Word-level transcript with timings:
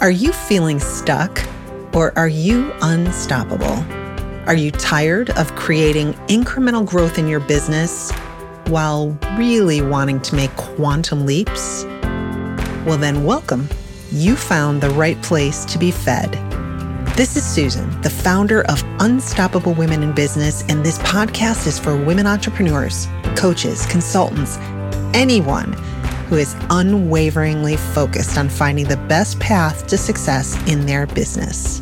Are 0.00 0.12
you 0.12 0.32
feeling 0.32 0.78
stuck 0.78 1.44
or 1.92 2.16
are 2.16 2.28
you 2.28 2.72
unstoppable? 2.82 3.84
Are 4.46 4.54
you 4.54 4.70
tired 4.70 5.30
of 5.30 5.52
creating 5.56 6.12
incremental 6.28 6.86
growth 6.86 7.18
in 7.18 7.26
your 7.26 7.40
business 7.40 8.12
while 8.68 9.18
really 9.36 9.82
wanting 9.82 10.20
to 10.20 10.36
make 10.36 10.54
quantum 10.54 11.26
leaps? 11.26 11.82
Well, 12.86 12.96
then, 12.96 13.24
welcome. 13.24 13.68
You 14.12 14.36
found 14.36 14.80
the 14.80 14.90
right 14.90 15.20
place 15.20 15.64
to 15.64 15.78
be 15.80 15.90
fed. 15.90 16.30
This 17.16 17.36
is 17.36 17.44
Susan, 17.44 18.00
the 18.02 18.10
founder 18.10 18.62
of 18.66 18.84
Unstoppable 19.00 19.74
Women 19.74 20.04
in 20.04 20.14
Business, 20.14 20.62
and 20.68 20.86
this 20.86 21.00
podcast 21.00 21.66
is 21.66 21.76
for 21.76 21.96
women 21.96 22.28
entrepreneurs, 22.28 23.08
coaches, 23.34 23.84
consultants, 23.86 24.58
anyone 25.12 25.74
who 26.28 26.36
is 26.36 26.54
unwaveringly 26.68 27.76
focused 27.76 28.36
on 28.36 28.50
finding 28.50 28.86
the 28.86 28.98
best 29.08 29.40
path 29.40 29.86
to 29.86 29.96
success 29.96 30.56
in 30.68 30.84
their 30.84 31.06
business. 31.06 31.80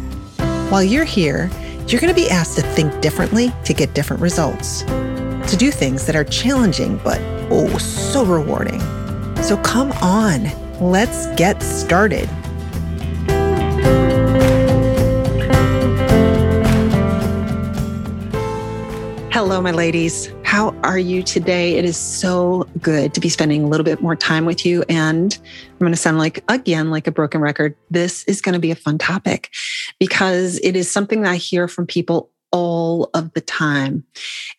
While 0.71 0.85
you're 0.85 1.05
here, 1.05 1.51
you're 1.89 2.01
going 2.01 2.15
to 2.15 2.21
be 2.21 2.31
asked 2.31 2.57
to 2.57 2.63
think 2.63 3.01
differently 3.01 3.53
to 3.65 3.75
get 3.75 3.93
different 3.93 4.23
results, 4.23 4.83
to 4.83 5.57
do 5.59 5.73
things 5.73 6.07
that 6.07 6.15
are 6.15 6.25
challenging 6.25 6.99
but 6.99 7.21
oh, 7.51 7.77
so 7.79 8.25
rewarding. 8.25 8.81
So 9.43 9.57
come 9.59 9.91
on, 10.03 10.51
let's 10.81 11.27
get 11.35 11.61
started. 11.61 12.29
Hello, 19.33 19.61
my 19.61 19.71
ladies. 19.71 20.33
How 20.45 20.75
are 20.83 20.99
you 20.99 21.23
today? 21.23 21.75
It 21.75 21.85
is 21.85 21.97
so 21.97 22.66
good 22.81 23.15
to 23.15 23.21
be 23.21 23.29
spending 23.29 23.65
a 23.65 23.67
little 23.69 23.85
bit 23.85 24.03
more 24.03 24.17
time 24.17 24.45
with 24.45 24.65
you. 24.67 24.85
And 24.89 25.37
I'm 25.73 25.79
going 25.79 25.93
to 25.93 25.97
sound 25.97 26.19
like, 26.19 26.45
again, 26.49 26.91
like 26.91 27.07
a 27.07 27.13
broken 27.13 27.41
record. 27.41 27.77
This 27.91 28.25
is 28.25 28.41
going 28.41 28.55
to 28.55 28.59
be 28.59 28.71
a 28.71 28.77
fun 28.77 28.99
topic 28.99 29.51
because 29.99 30.59
it 30.63 30.77
is 30.77 30.91
something 30.91 31.23
that 31.23 31.31
I 31.31 31.37
hear 31.37 31.69
from 31.69 31.87
people 31.87 32.31
all 32.53 33.11
of 33.15 33.33
the 33.33 33.41
time. 33.41 34.05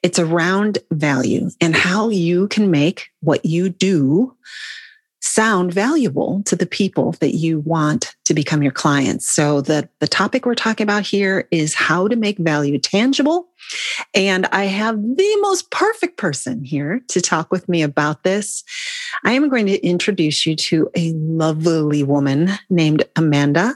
It's 0.03 0.19
around 0.19 0.79
value 0.91 1.49
and 1.61 1.75
how 1.75 2.09
you 2.09 2.47
can 2.47 2.69
make 2.69 3.09
what 3.21 3.45
you 3.45 3.69
do 3.69 4.35
sound 5.21 5.73
valuable 5.73 6.43
to 6.45 6.55
the 6.55 6.65
people 6.65 7.13
that 7.19 7.35
you 7.35 7.59
want 7.61 8.15
to 8.25 8.33
become 8.33 8.61
your 8.61 8.71
clients. 8.71 9.29
So 9.29 9.61
the, 9.61 9.89
the 9.99 10.07
topic 10.07 10.45
we're 10.45 10.55
talking 10.55 10.83
about 10.83 11.03
here 11.03 11.47
is 11.51 11.73
how 11.73 12.07
to 12.07 12.15
make 12.15 12.37
value 12.37 12.77
tangible. 12.77 13.47
And 14.13 14.45
I 14.47 14.65
have 14.65 14.95
the 14.95 15.37
most 15.41 15.71
perfect 15.71 16.17
person 16.17 16.63
here 16.63 17.01
to 17.09 17.21
talk 17.21 17.51
with 17.51 17.67
me 17.67 17.81
about 17.81 18.23
this. 18.23 18.63
I 19.23 19.33
am 19.33 19.49
going 19.49 19.65
to 19.67 19.85
introduce 19.85 20.45
you 20.45 20.55
to 20.55 20.89
a 20.95 21.13
lovely 21.13 22.03
woman 22.03 22.51
named 22.69 23.03
Amanda 23.15 23.75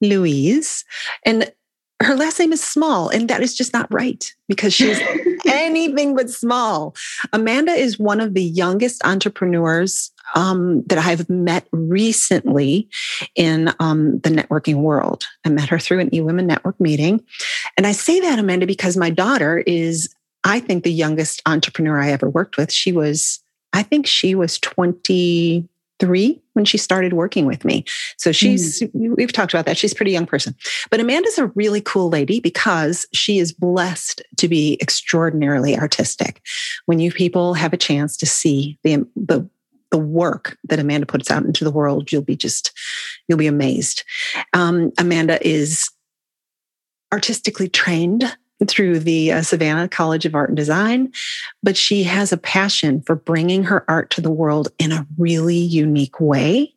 Louise. 0.00 0.84
And 1.24 1.52
her 2.00 2.14
last 2.16 2.38
name 2.38 2.52
is 2.52 2.62
small, 2.62 3.08
and 3.08 3.28
that 3.28 3.42
is 3.42 3.56
just 3.56 3.72
not 3.72 3.92
right 3.92 4.32
because 4.46 4.72
she's 4.72 5.00
anything 5.46 6.14
but 6.14 6.30
small. 6.30 6.94
Amanda 7.32 7.72
is 7.72 7.98
one 7.98 8.20
of 8.20 8.34
the 8.34 8.42
youngest 8.42 9.04
entrepreneurs 9.04 10.12
um, 10.34 10.82
that 10.84 10.98
I've 10.98 11.28
met 11.28 11.66
recently 11.72 12.88
in 13.34 13.72
um, 13.80 14.18
the 14.20 14.30
networking 14.30 14.76
world. 14.76 15.24
I 15.44 15.48
met 15.48 15.68
her 15.68 15.78
through 15.78 16.00
an 16.00 16.10
eWomen 16.10 16.46
Network 16.46 16.80
meeting. 16.80 17.24
And 17.76 17.86
I 17.86 17.92
say 17.92 18.20
that, 18.20 18.38
Amanda, 18.38 18.66
because 18.66 18.96
my 18.96 19.10
daughter 19.10 19.58
is, 19.66 20.14
I 20.44 20.60
think, 20.60 20.84
the 20.84 20.92
youngest 20.92 21.42
entrepreneur 21.46 22.00
I 22.00 22.10
ever 22.10 22.28
worked 22.28 22.56
with. 22.56 22.72
She 22.72 22.92
was, 22.92 23.40
I 23.72 23.82
think 23.82 24.06
she 24.06 24.34
was 24.34 24.58
23 24.58 26.42
when 26.52 26.64
she 26.64 26.78
started 26.78 27.12
working 27.12 27.46
with 27.46 27.64
me. 27.64 27.84
So 28.16 28.32
she's, 28.32 28.82
mm. 28.82 29.16
we've 29.16 29.32
talked 29.32 29.54
about 29.54 29.66
that. 29.66 29.78
She's 29.78 29.92
a 29.92 29.96
pretty 29.96 30.12
young 30.12 30.26
person. 30.26 30.54
But 30.90 31.00
Amanda's 31.00 31.38
a 31.38 31.46
really 31.48 31.80
cool 31.80 32.08
lady 32.08 32.40
because 32.40 33.06
she 33.12 33.38
is 33.38 33.52
blessed 33.52 34.22
to 34.38 34.48
be 34.48 34.76
extraordinarily 34.80 35.78
artistic. 35.78 36.42
When 36.86 36.98
you 36.98 37.12
people 37.12 37.54
have 37.54 37.72
a 37.72 37.78
chance 37.78 38.16
to 38.18 38.26
see 38.26 38.78
the, 38.82 39.06
the, 39.14 39.48
the 39.90 39.98
work 39.98 40.58
that 40.64 40.78
Amanda 40.78 41.06
puts 41.06 41.30
out 41.30 41.44
into 41.44 41.64
the 41.64 41.70
world, 41.70 42.12
you'll 42.12 42.22
be 42.22 42.36
just, 42.36 42.72
you'll 43.26 43.38
be 43.38 43.46
amazed. 43.46 44.04
Um, 44.52 44.92
Amanda 44.98 45.44
is 45.46 45.88
artistically 47.12 47.68
trained 47.68 48.36
through 48.66 48.98
the 48.98 49.32
uh, 49.32 49.42
Savannah 49.42 49.88
College 49.88 50.26
of 50.26 50.34
Art 50.34 50.50
and 50.50 50.56
Design, 50.56 51.12
but 51.62 51.76
she 51.76 52.02
has 52.02 52.32
a 52.32 52.36
passion 52.36 53.00
for 53.02 53.14
bringing 53.14 53.64
her 53.64 53.84
art 53.88 54.10
to 54.10 54.20
the 54.20 54.32
world 54.32 54.68
in 54.78 54.90
a 54.90 55.06
really 55.16 55.56
unique 55.56 56.20
way. 56.20 56.74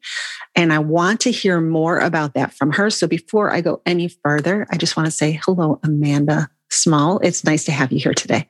And 0.55 0.71
I 0.71 0.79
want 0.79 1.21
to 1.21 1.31
hear 1.31 1.59
more 1.59 1.97
about 1.99 2.35
that 2.35 2.53
from 2.53 2.71
her. 2.73 2.89
So 2.89 3.07
before 3.07 3.51
I 3.51 3.61
go 3.61 3.81
any 3.85 4.09
further, 4.09 4.67
I 4.69 4.77
just 4.77 4.95
want 4.95 5.07
to 5.07 5.11
say 5.11 5.39
hello, 5.43 5.79
Amanda 5.83 6.49
Small. 6.69 7.19
It's 7.19 7.43
nice 7.43 7.65
to 7.65 7.71
have 7.71 7.91
you 7.91 7.99
here 7.99 8.13
today. 8.13 8.47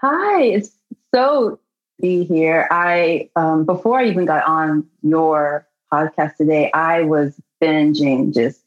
Hi, 0.00 0.42
it's 0.42 0.70
so 1.14 1.58
be 2.00 2.24
here. 2.24 2.68
I 2.70 3.30
um, 3.36 3.64
before 3.64 3.98
I 3.98 4.06
even 4.06 4.24
got 4.24 4.46
on 4.46 4.86
your 5.02 5.66
podcast 5.92 6.36
today, 6.36 6.70
I 6.72 7.02
was 7.02 7.38
binging 7.62 8.34
just 8.34 8.60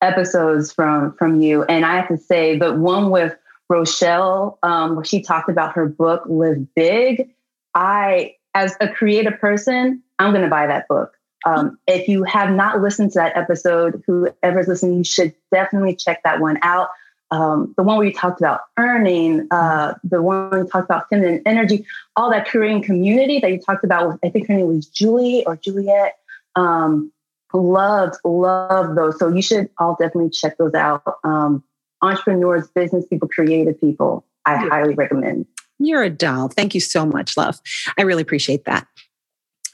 episodes 0.00 0.72
from 0.72 1.14
from 1.14 1.40
you, 1.40 1.64
and 1.64 1.84
I 1.84 1.96
have 1.96 2.08
to 2.08 2.18
say 2.18 2.58
the 2.58 2.74
one 2.74 3.10
with 3.10 3.36
Rochelle, 3.68 4.58
um, 4.62 4.96
where 4.96 5.04
she 5.04 5.22
talked 5.22 5.48
about 5.48 5.74
her 5.74 5.86
book 5.86 6.22
"Live 6.26 6.74
Big." 6.74 7.30
I, 7.74 8.36
as 8.54 8.76
a 8.80 8.88
creative 8.88 9.38
person, 9.38 10.02
I'm 10.18 10.32
going 10.32 10.42
to 10.42 10.50
buy 10.50 10.66
that 10.66 10.88
book. 10.88 11.12
Um, 11.46 11.78
if 11.86 12.08
you 12.08 12.24
have 12.24 12.50
not 12.50 12.80
listened 12.80 13.12
to 13.12 13.18
that 13.20 13.36
episode, 13.36 14.02
whoever's 14.06 14.66
listening, 14.66 14.98
you 14.98 15.04
should 15.04 15.34
definitely 15.52 15.94
check 15.94 16.22
that 16.24 16.40
one 16.40 16.58
out. 16.62 16.88
Um, 17.30 17.74
the 17.76 17.82
one 17.82 17.98
where 17.98 18.06
you 18.06 18.12
talked 18.12 18.40
about 18.40 18.62
earning, 18.78 19.46
uh, 19.50 19.94
the 20.02 20.22
one 20.22 20.50
where 20.50 20.60
you 20.60 20.66
talked 20.66 20.86
about 20.86 21.08
feminine 21.10 21.42
energy, 21.44 21.84
all 22.16 22.30
that 22.30 22.48
Korean 22.48 22.82
community 22.82 23.38
that 23.40 23.50
you 23.50 23.60
talked 23.60 23.84
about. 23.84 24.08
With, 24.08 24.18
I 24.24 24.30
think 24.30 24.48
her 24.48 24.54
name 24.54 24.68
was 24.68 24.86
Julie 24.86 25.44
or 25.46 25.56
Juliet. 25.56 26.18
Um, 26.56 27.12
Loved, 27.54 28.16
loved 28.24 28.96
those. 28.96 29.18
So 29.18 29.28
you 29.28 29.40
should 29.40 29.70
all 29.78 29.96
definitely 29.98 30.30
check 30.30 30.58
those 30.58 30.74
out. 30.74 31.02
Um, 31.24 31.64
entrepreneurs, 32.02 32.68
business 32.68 33.06
people, 33.06 33.28
creative 33.28 33.80
people. 33.80 34.24
I 34.44 34.54
yeah. 34.54 34.68
highly 34.68 34.94
recommend. 34.94 35.46
You're 35.78 36.02
a 36.02 36.10
doll. 36.10 36.48
Thank 36.48 36.74
you 36.74 36.80
so 36.80 37.06
much, 37.06 37.36
love. 37.36 37.58
I 37.96 38.02
really 38.02 38.22
appreciate 38.22 38.64
that. 38.66 38.86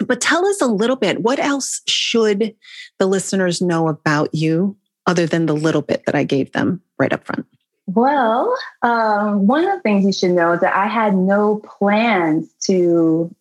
But 0.06 0.20
tell 0.20 0.46
us 0.46 0.60
a 0.60 0.66
little 0.66 0.96
bit. 0.96 1.22
What 1.22 1.38
else 1.38 1.80
should 1.88 2.54
the 2.98 3.06
listeners 3.06 3.60
know 3.60 3.88
about 3.88 4.32
you 4.32 4.76
other 5.06 5.26
than 5.26 5.46
the 5.46 5.54
little 5.54 5.82
bit 5.82 6.04
that 6.06 6.14
I 6.14 6.24
gave 6.24 6.52
them 6.52 6.82
right 6.98 7.12
up 7.12 7.24
front? 7.24 7.46
Well, 7.86 8.56
um, 8.82 9.46
one 9.46 9.64
of 9.64 9.76
the 9.76 9.80
things 9.82 10.06
you 10.06 10.12
should 10.12 10.30
know 10.30 10.52
is 10.52 10.60
that 10.60 10.74
I 10.74 10.86
had 10.86 11.14
no 11.14 11.56
plans 11.56 12.48
to 12.64 13.34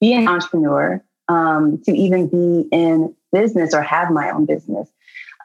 be 0.00 0.12
an 0.12 0.28
entrepreneur, 0.28 1.02
um, 1.28 1.80
to 1.84 1.92
even 1.92 2.28
be 2.28 2.68
in 2.70 3.14
business 3.32 3.74
or 3.74 3.82
have 3.82 4.10
my 4.10 4.30
own 4.30 4.44
business. 4.44 4.88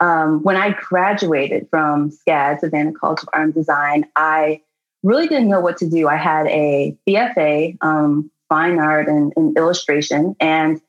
Um, 0.02 0.44
when 0.44 0.58
I 0.58 0.72
graduated 0.72 1.68
from 1.70 2.12
SCAD, 2.12 2.60
Savannah 2.60 2.92
College 2.92 3.22
of 3.24 3.30
Art 3.32 3.46
and 3.46 3.54
Design, 3.54 4.06
I 4.16 4.62
really 5.02 5.28
didn't 5.28 5.50
know 5.50 5.62
what 5.62 5.78
to 5.78 5.90
do. 5.90 6.08
I 6.08 6.18
had 6.18 6.48
a 6.48 6.98
BFA, 7.08 7.78
um, 7.82 8.30
fine 8.50 8.80
art 8.80 9.08
and, 9.08 9.32
and 9.38 9.56
illustration, 9.56 10.36
and 10.40 10.82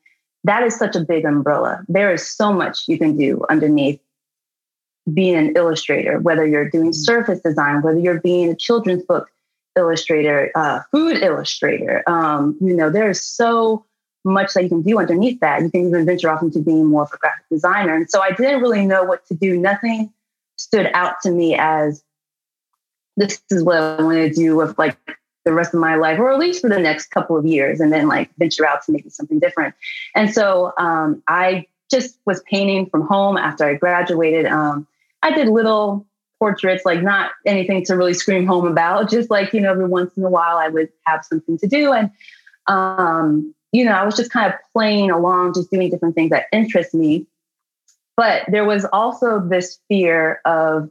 that 0.43 0.63
is 0.63 0.75
such 0.75 0.95
a 0.95 0.99
big 0.99 1.25
umbrella. 1.25 1.83
There 1.87 2.13
is 2.13 2.29
so 2.29 2.53
much 2.53 2.87
you 2.87 2.97
can 2.97 3.17
do 3.17 3.45
underneath 3.49 3.99
being 5.13 5.35
an 5.35 5.53
illustrator, 5.55 6.19
whether 6.19 6.45
you're 6.45 6.69
doing 6.69 6.91
mm-hmm. 6.91 6.93
surface 6.93 7.39
design, 7.41 7.81
whether 7.81 7.99
you're 7.99 8.21
being 8.21 8.49
a 8.49 8.55
children's 8.55 9.03
book 9.03 9.29
illustrator, 9.77 10.51
uh, 10.55 10.81
food 10.91 11.17
illustrator. 11.21 12.03
Um, 12.07 12.57
you 12.61 12.73
know, 12.73 12.89
there's 12.89 13.21
so 13.21 13.85
much 14.23 14.53
that 14.53 14.63
you 14.63 14.69
can 14.69 14.81
do 14.81 14.97
underneath 14.97 15.39
that. 15.41 15.61
You 15.61 15.69
can 15.69 15.87
even 15.87 16.05
venture 16.05 16.31
off 16.31 16.41
into 16.41 16.59
being 16.59 16.85
more 16.85 17.03
of 17.03 17.11
a 17.13 17.17
graphic 17.17 17.45
designer. 17.51 17.95
And 17.95 18.09
so 18.09 18.21
I 18.21 18.31
didn't 18.31 18.61
really 18.61 18.85
know 18.85 19.03
what 19.03 19.25
to 19.27 19.35
do. 19.35 19.57
Nothing 19.57 20.11
stood 20.57 20.89
out 20.93 21.21
to 21.21 21.31
me 21.31 21.55
as 21.55 22.03
this 23.17 23.41
is 23.51 23.63
what 23.63 23.77
I 23.77 24.01
want 24.01 24.17
to 24.17 24.29
do 24.29 24.55
with 24.55 24.77
like 24.77 24.97
the 25.45 25.53
rest 25.53 25.73
of 25.73 25.79
my 25.79 25.95
life, 25.95 26.17
or 26.19 26.31
at 26.31 26.39
least 26.39 26.61
for 26.61 26.69
the 26.69 26.79
next 26.79 27.07
couple 27.07 27.37
of 27.37 27.45
years, 27.45 27.79
and 27.79 27.93
then 27.93 28.07
like 28.07 28.31
venture 28.37 28.65
out 28.65 28.83
to 28.83 28.91
maybe 28.91 29.09
something 29.09 29.39
different. 29.39 29.75
And 30.15 30.33
so 30.33 30.73
um, 30.77 31.21
I 31.27 31.67
just 31.91 32.17
was 32.25 32.41
painting 32.49 32.87
from 32.87 33.01
home 33.01 33.37
after 33.37 33.63
I 33.65 33.75
graduated. 33.75 34.47
Um, 34.47 34.87
I 35.21 35.33
did 35.33 35.47
little 35.47 36.05
portraits, 36.39 36.85
like 36.85 37.01
not 37.01 37.31
anything 37.45 37.83
to 37.85 37.95
really 37.95 38.13
scream 38.13 38.45
home 38.45 38.67
about, 38.67 39.09
just 39.09 39.29
like, 39.29 39.53
you 39.53 39.61
know, 39.61 39.71
every 39.71 39.87
once 39.87 40.15
in 40.17 40.23
a 40.23 40.29
while 40.29 40.57
I 40.57 40.67
would 40.67 40.89
have 41.05 41.25
something 41.25 41.57
to 41.59 41.67
do. 41.67 41.93
And 41.93 42.11
um, 42.67 43.53
you 43.71 43.83
know, 43.83 43.91
I 43.91 44.05
was 44.05 44.15
just 44.15 44.31
kind 44.31 44.53
of 44.53 44.59
playing 44.73 45.11
along, 45.11 45.53
just 45.53 45.69
doing 45.69 45.89
different 45.89 46.15
things 46.15 46.29
that 46.29 46.45
interest 46.51 46.93
me. 46.93 47.27
But 48.15 48.43
there 48.47 48.63
was 48.63 48.85
also 48.85 49.41
this 49.41 49.79
fear 49.89 50.39
of, 50.45 50.89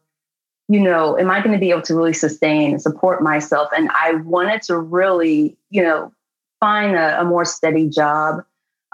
you 0.68 0.80
know, 0.80 1.18
am 1.18 1.30
I 1.30 1.40
going 1.40 1.52
to 1.52 1.58
be 1.58 1.70
able 1.70 1.82
to 1.82 1.94
really 1.94 2.12
sustain 2.12 2.72
and 2.72 2.82
support 2.82 3.22
myself? 3.22 3.70
And 3.74 3.88
I 3.90 4.16
wanted 4.16 4.60
to 4.62 4.78
really, 4.78 5.56
you 5.70 5.82
know, 5.82 6.12
find 6.60 6.94
a, 6.94 7.22
a 7.22 7.24
more 7.24 7.46
steady 7.46 7.88
job. 7.88 8.44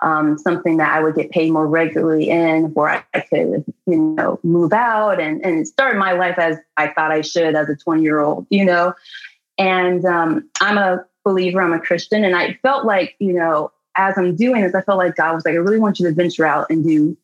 Um, 0.02 0.38
something 0.38 0.78
that 0.78 0.92
I 0.92 1.02
would 1.02 1.14
get 1.14 1.30
paid 1.30 1.50
more 1.52 1.66
regularly 1.66 2.30
in, 2.30 2.72
where 2.74 3.04
I 3.14 3.20
could, 3.20 3.64
you 3.86 3.96
know, 3.96 4.40
move 4.42 4.72
out 4.72 5.20
and, 5.20 5.44
and 5.44 5.66
start 5.66 5.96
my 5.96 6.12
life 6.12 6.38
as 6.38 6.58
I 6.76 6.88
thought 6.88 7.12
I 7.12 7.20
should 7.20 7.54
as 7.54 7.68
a 7.68 7.76
20 7.76 8.02
year 8.02 8.20
old, 8.20 8.46
you 8.50 8.64
know. 8.64 8.94
And 9.58 10.04
um, 10.04 10.48
I'm 10.60 10.78
a 10.78 11.04
believer, 11.24 11.60
I'm 11.60 11.72
a 11.72 11.80
Christian. 11.80 12.24
And 12.24 12.34
I 12.34 12.54
felt 12.62 12.86
like, 12.86 13.14
you 13.18 13.32
know, 13.32 13.72
as 13.96 14.16
I'm 14.16 14.36
doing 14.36 14.62
this, 14.62 14.74
I 14.74 14.82
felt 14.82 14.98
like 14.98 15.16
God 15.16 15.34
was 15.34 15.44
like, 15.44 15.54
I 15.54 15.58
really 15.58 15.78
want 15.78 16.00
you 16.00 16.06
to 16.06 16.14
venture 16.14 16.46
out 16.46 16.66
and 16.70 16.84
do 16.84 17.16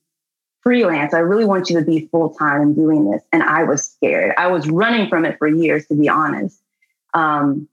freelance. 0.60 1.14
I 1.14 1.20
really 1.20 1.44
want 1.44 1.70
you 1.70 1.78
to 1.78 1.84
be 1.84 2.06
full 2.06 2.30
time 2.30 2.60
and 2.60 2.76
doing 2.76 3.10
this. 3.10 3.22
And 3.32 3.42
I 3.42 3.62
was 3.64 3.84
scared. 3.84 4.34
I 4.36 4.48
was 4.48 4.68
running 4.68 5.08
from 5.08 5.24
it 5.24 5.38
for 5.38 5.48
years, 5.48 5.86
to 5.86 5.94
be 5.94 6.08
honest. 6.08 6.60
Um, 7.14 7.68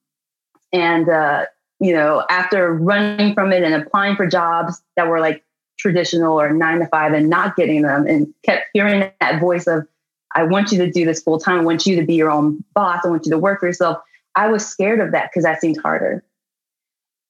and, 0.72 1.10
uh, 1.10 1.46
you 1.80 1.94
know, 1.94 2.24
after 2.30 2.74
running 2.74 3.34
from 3.34 3.52
it 3.52 3.64
and 3.64 3.74
applying 3.74 4.16
for 4.16 4.28
jobs 4.28 4.82
that 4.96 5.08
were 5.08 5.20
like 5.20 5.44
traditional 5.78 6.40
or 6.40 6.52
nine 6.52 6.80
to 6.80 6.88
five 6.88 7.14
and 7.14 7.30
not 7.30 7.56
getting 7.56 7.82
them 7.82 8.08
and 8.08 8.34
kept 8.44 8.68
hearing 8.74 9.12
that 9.20 9.40
voice 9.40 9.68
of, 9.68 9.88
I 10.36 10.44
want 10.44 10.72
you 10.72 10.80
to 10.80 10.92
do 10.92 11.06
this 11.06 11.22
full 11.22 11.40
time. 11.40 11.60
I 11.60 11.64
want 11.64 11.86
you 11.86 11.96
to 11.98 12.06
be 12.06 12.16
your 12.16 12.32
own 12.32 12.64
boss. 12.74 13.02
I 13.04 13.10
want 13.10 13.26
you 13.26 13.32
to 13.32 13.38
work 13.38 13.60
for 13.60 13.68
yourself. 13.68 13.98
I 14.36 14.48
was 14.48 14.66
scared 14.66 15.00
of 15.00 15.12
that 15.12 15.30
because 15.30 15.44
that 15.44 15.62
seemed 15.62 15.78
harder. 15.82 16.24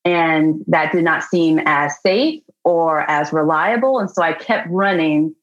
And 0.05 0.63
that 0.67 0.91
did 0.91 1.03
not 1.03 1.23
seem 1.23 1.59
as 1.65 1.93
safe 2.01 2.43
or 2.63 3.09
as 3.09 3.33
reliable. 3.33 3.99
And 3.99 4.09
so 4.09 4.21
I 4.21 4.33
kept 4.33 4.69
running, 4.69 5.35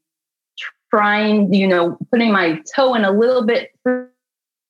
trying, 0.91 1.53
you 1.53 1.67
know, 1.67 1.99
putting 2.11 2.33
my 2.33 2.63
toe 2.75 2.95
in 2.95 3.05
a 3.05 3.11
little 3.11 3.45
bit, 3.45 3.73
but 3.85 4.09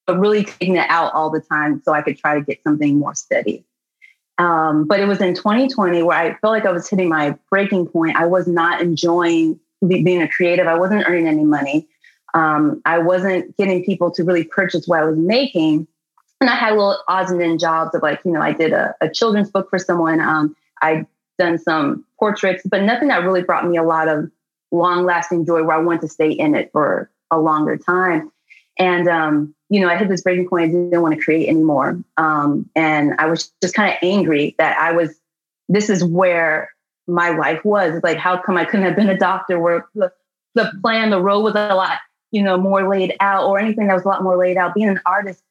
really 0.08 0.44
taking 0.44 0.76
it 0.76 0.86
out 0.88 1.12
all 1.12 1.30
the 1.30 1.40
time 1.40 1.82
so 1.84 1.92
I 1.92 2.02
could 2.02 2.18
try 2.18 2.34
to 2.36 2.44
get 2.44 2.62
something 2.62 2.98
more 2.98 3.14
steady. 3.14 3.64
Um, 4.40 4.86
but 4.86 5.00
it 5.00 5.06
was 5.06 5.20
in 5.20 5.34
2020 5.34 6.02
where 6.02 6.16
I 6.16 6.34
felt 6.38 6.52
like 6.52 6.64
I 6.64 6.72
was 6.72 6.88
hitting 6.88 7.08
my 7.08 7.36
breaking 7.50 7.86
point. 7.86 8.16
I 8.16 8.26
was 8.26 8.46
not 8.46 8.80
enjoying 8.80 9.60
being 9.86 10.22
a 10.22 10.28
creative. 10.28 10.66
I 10.66 10.78
wasn't 10.78 11.06
earning 11.06 11.28
any 11.28 11.44
money. 11.44 11.86
Um, 12.32 12.80
I 12.84 12.98
wasn't 12.98 13.56
getting 13.56 13.84
people 13.84 14.10
to 14.12 14.24
really 14.24 14.44
purchase 14.44 14.86
what 14.86 15.00
I 15.00 15.04
was 15.04 15.18
making 15.18 15.86
and 16.40 16.48
I 16.48 16.54
had 16.54 16.70
little 16.70 16.98
odds 17.06 17.30
and 17.30 17.42
ends 17.42 17.62
jobs 17.62 17.94
of 17.94 18.02
like, 18.02 18.20
you 18.24 18.32
know, 18.32 18.40
I 18.40 18.52
did 18.52 18.72
a, 18.72 18.94
a 19.00 19.10
children's 19.10 19.50
book 19.50 19.68
for 19.68 19.78
someone. 19.78 20.20
Um, 20.20 20.56
I 20.80 21.06
done 21.38 21.58
some 21.58 22.04
portraits, 22.18 22.62
but 22.64 22.82
nothing 22.82 23.08
that 23.08 23.22
really 23.24 23.42
brought 23.42 23.68
me 23.68 23.76
a 23.76 23.82
lot 23.82 24.08
of 24.08 24.30
long 24.70 25.04
lasting 25.04 25.44
joy 25.44 25.62
where 25.62 25.76
I 25.76 25.80
wanted 25.80 26.02
to 26.02 26.08
stay 26.08 26.30
in 26.30 26.54
it 26.54 26.70
for 26.72 27.10
a 27.30 27.38
longer 27.38 27.76
time. 27.76 28.32
And, 28.78 29.08
um, 29.08 29.54
you 29.68 29.80
know, 29.80 29.88
I 29.88 29.96
hit 29.96 30.08
this 30.08 30.22
breaking 30.22 30.48
point. 30.48 30.64
I 30.64 30.68
didn't 30.68 31.02
want 31.02 31.14
to 31.14 31.20
create 31.20 31.48
anymore. 31.48 32.00
Um, 32.16 32.68
and 32.74 33.14
I 33.18 33.26
was 33.26 33.52
just 33.62 33.74
kind 33.74 33.92
of 33.92 33.98
angry 34.02 34.54
that 34.58 34.78
I 34.78 34.92
was, 34.92 35.18
this 35.68 35.90
is 35.90 36.02
where 36.02 36.70
my 37.06 37.30
life 37.30 37.64
was. 37.64 37.94
It's 37.94 38.04
like, 38.04 38.18
how 38.18 38.38
come 38.38 38.56
I 38.56 38.64
couldn't 38.64 38.86
have 38.86 38.96
been 38.96 39.08
a 39.08 39.18
doctor 39.18 39.58
where 39.58 39.86
the, 39.94 40.12
the 40.54 40.72
plan, 40.82 41.10
the 41.10 41.20
road 41.20 41.40
was 41.40 41.54
a 41.54 41.74
lot, 41.74 41.98
you 42.30 42.42
know, 42.42 42.56
more 42.56 42.88
laid 42.88 43.14
out 43.20 43.46
or 43.46 43.58
anything 43.58 43.88
that 43.88 43.94
was 43.94 44.04
a 44.04 44.08
lot 44.08 44.22
more 44.22 44.36
laid 44.36 44.56
out. 44.56 44.74
Being 44.74 44.88
an 44.88 45.00
artist 45.06 45.42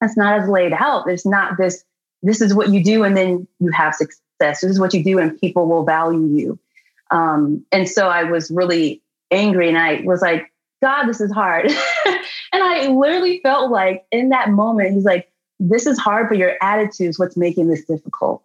that's 0.00 0.16
not 0.16 0.40
as 0.40 0.48
laid 0.48 0.72
out. 0.72 1.06
There's 1.06 1.26
not 1.26 1.56
this, 1.58 1.84
this 2.22 2.40
is 2.40 2.54
what 2.54 2.70
you 2.70 2.82
do 2.82 3.04
and 3.04 3.16
then 3.16 3.46
you 3.60 3.70
have 3.70 3.94
success. 3.94 4.20
This 4.40 4.64
is 4.64 4.80
what 4.80 4.94
you 4.94 5.02
do 5.02 5.18
and 5.18 5.38
people 5.40 5.66
will 5.66 5.84
value 5.84 6.26
you. 6.26 6.58
Um, 7.10 7.64
and 7.72 7.88
so 7.88 8.08
I 8.08 8.24
was 8.24 8.50
really 8.50 9.02
angry 9.30 9.68
and 9.68 9.78
I 9.78 10.02
was 10.04 10.20
like, 10.20 10.52
God, 10.82 11.06
this 11.06 11.20
is 11.20 11.32
hard. 11.32 11.66
and 12.06 12.62
I 12.62 12.88
literally 12.88 13.40
felt 13.42 13.70
like 13.70 14.04
in 14.12 14.28
that 14.30 14.50
moment, 14.50 14.94
he's 14.94 15.04
like, 15.04 15.30
this 15.58 15.86
is 15.86 15.98
hard, 15.98 16.28
but 16.28 16.38
your 16.38 16.54
attitude 16.62 17.08
is 17.08 17.18
what's 17.18 17.36
making 17.36 17.68
this 17.68 17.84
difficult. 17.84 18.42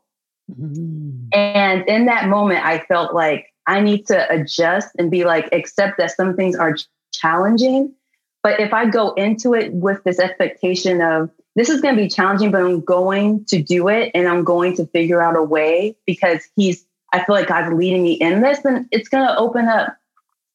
Mm-hmm. 0.52 1.28
And 1.32 1.88
in 1.88 2.06
that 2.06 2.28
moment, 2.28 2.66
I 2.66 2.80
felt 2.80 3.14
like 3.14 3.48
I 3.68 3.80
need 3.80 4.08
to 4.08 4.32
adjust 4.32 4.90
and 4.98 5.10
be 5.12 5.24
like, 5.24 5.50
accept 5.52 5.98
that 5.98 6.12
some 6.12 6.36
things 6.36 6.56
are 6.56 6.76
challenging. 7.14 7.94
But 8.42 8.60
if 8.60 8.74
I 8.74 8.86
go 8.86 9.14
into 9.14 9.54
it 9.54 9.72
with 9.74 10.04
this 10.04 10.20
expectation 10.20 11.02
of 11.02 11.30
this 11.56 11.70
is 11.70 11.82
going 11.82 11.96
to 11.96 12.02
be 12.02 12.10
challenging, 12.10 12.52
but 12.52 12.62
I'm 12.62 12.82
going 12.82 13.46
to 13.46 13.62
do 13.62 13.88
it 13.88 14.12
and 14.14 14.28
I'm 14.28 14.44
going 14.44 14.76
to 14.78 14.86
figure 14.88 15.22
out 15.22 15.38
a 15.38 15.44
way 15.44 15.96
because 16.06 16.40
he's, 16.56 16.86
I 17.14 17.24
feel 17.24 17.36
like 17.36 17.48
God's 17.48 17.74
leading 17.74 18.04
me 18.04 18.14
in 18.14 18.42
this 18.42 18.66
and 18.66 18.88
it's 18.92 19.08
going 19.08 19.26
to 19.26 19.38
open 19.38 19.68
up. 19.68 19.96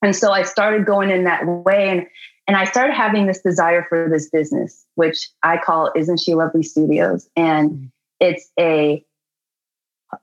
And 0.02 0.14
so 0.14 0.32
I 0.32 0.42
started 0.42 0.86
going 0.86 1.10
in 1.10 1.24
that 1.24 1.46
way 1.46 1.88
and, 1.90 2.06
and 2.46 2.56
I 2.56 2.64
started 2.64 2.94
having 2.94 3.26
this 3.26 3.40
desire 3.40 3.84
for 3.88 4.08
this 4.08 4.30
business, 4.30 4.86
which 4.94 5.28
I 5.42 5.58
call 5.58 5.92
Isn't 5.94 6.20
She 6.20 6.34
Lovely 6.34 6.62
Studios. 6.62 7.28
And 7.36 7.70
mm-hmm. 7.70 7.86
it's 8.20 8.50
a, 8.58 9.04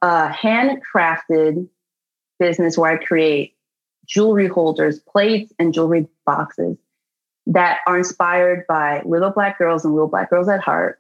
a 0.02 0.30
handcrafted 0.30 1.68
business 2.40 2.78
where 2.78 2.92
I 2.92 3.04
create 3.04 3.56
jewelry 4.06 4.48
holders, 4.48 5.00
plates, 5.00 5.54
and 5.60 5.74
jewelry 5.74 6.08
boxes 6.26 6.78
that 7.48 7.80
are 7.88 7.98
inspired 7.98 8.66
by 8.68 9.02
little 9.06 9.30
black 9.30 9.58
girls 9.58 9.86
and 9.86 9.94
little 9.94 10.10
black 10.10 10.30
girls 10.30 10.50
at 10.50 10.62
heart. 10.62 11.00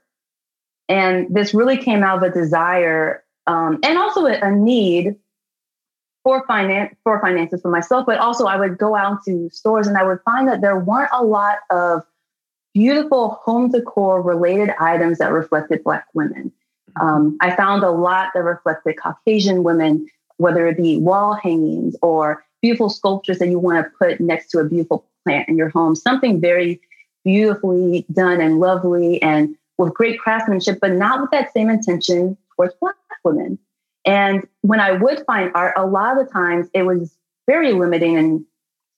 And 0.88 1.33
this 1.33 1.54
really 1.54 1.77
came 1.77 2.04
out 2.04 2.18
of 2.18 2.31
a 2.31 2.33
desire 2.33 3.24
um, 3.48 3.80
and 3.83 3.98
also 3.98 4.25
a, 4.25 4.51
need 4.51 5.16
for 6.25 6.44
finance 6.48 6.94
for 7.04 7.22
finances 7.22 7.62
for 7.62 7.69
myself, 7.69 8.07
but 8.07 8.18
also 8.18 8.48
I 8.48 8.57
would 8.57 8.80
go 8.80 8.95
out 8.95 9.24
to 9.25 9.48
stores 9.51 9.88
and 9.88 9.95
I 9.95 10.04
would 10.04 10.19
find 10.25 10.48
that 10.48 10.60
there 10.60 10.77
weren't 10.77 11.12
a 11.13 11.24
lot 11.24 11.60
of 11.69 12.01
beautiful 12.74 13.39
home 13.44 13.69
decor 13.69 14.22
related 14.22 14.72
items 14.80 15.19
that 15.19 15.31
reflected 15.31 15.83
black 15.83 16.07
women. 16.16 16.51
Um, 17.00 17.38
I 17.42 17.56
found 17.56 17.83
a 17.83 17.92
lot 17.92 18.31
that 18.33 18.42
reflected 18.42 18.98
Caucasian 18.98 19.63
women, 19.63 20.07
whether 20.38 20.68
it 20.68 20.77
be 20.77 20.98
wall 20.98 21.36
hangings 21.36 21.95
or 22.01 22.44
beautiful 22.60 22.89
sculptures 22.89 23.38
that 23.38 23.50
you 23.50 23.60
want 23.60 23.86
to 23.86 23.92
put 23.98 24.19
next 24.19 24.50
to 24.50 24.60
a 24.60 24.66
beautiful 24.66 25.06
plant 25.24 25.48
in 25.48 25.57
your 25.57 25.69
home, 25.69 25.95
something 25.95 26.42
very 26.42 26.81
beautifully 27.24 28.04
done 28.12 28.42
and 28.42 28.60
lovely 28.60 29.22
and 29.22 29.56
with 29.77 29.94
great 29.94 30.19
craftsmanship, 30.19 30.80
but 30.81 30.92
not 30.92 31.22
with 31.22 31.30
that 31.31 31.54
same 31.54 31.69
intention 31.69 32.36
towards 32.56 32.74
Black 32.81 32.95
women. 33.24 33.60
And 34.06 34.48
when 34.62 34.80
I 34.80 34.92
would 34.92 35.24
find 35.25 35.52
art, 35.56 35.74
a 35.78 35.86
lot 35.86 36.18
of 36.18 36.25
the 36.25 36.31
times 36.31 36.68
it 36.74 36.84
was 36.84 37.16
very 37.48 37.74
limiting 37.74 38.18
in 38.18 38.46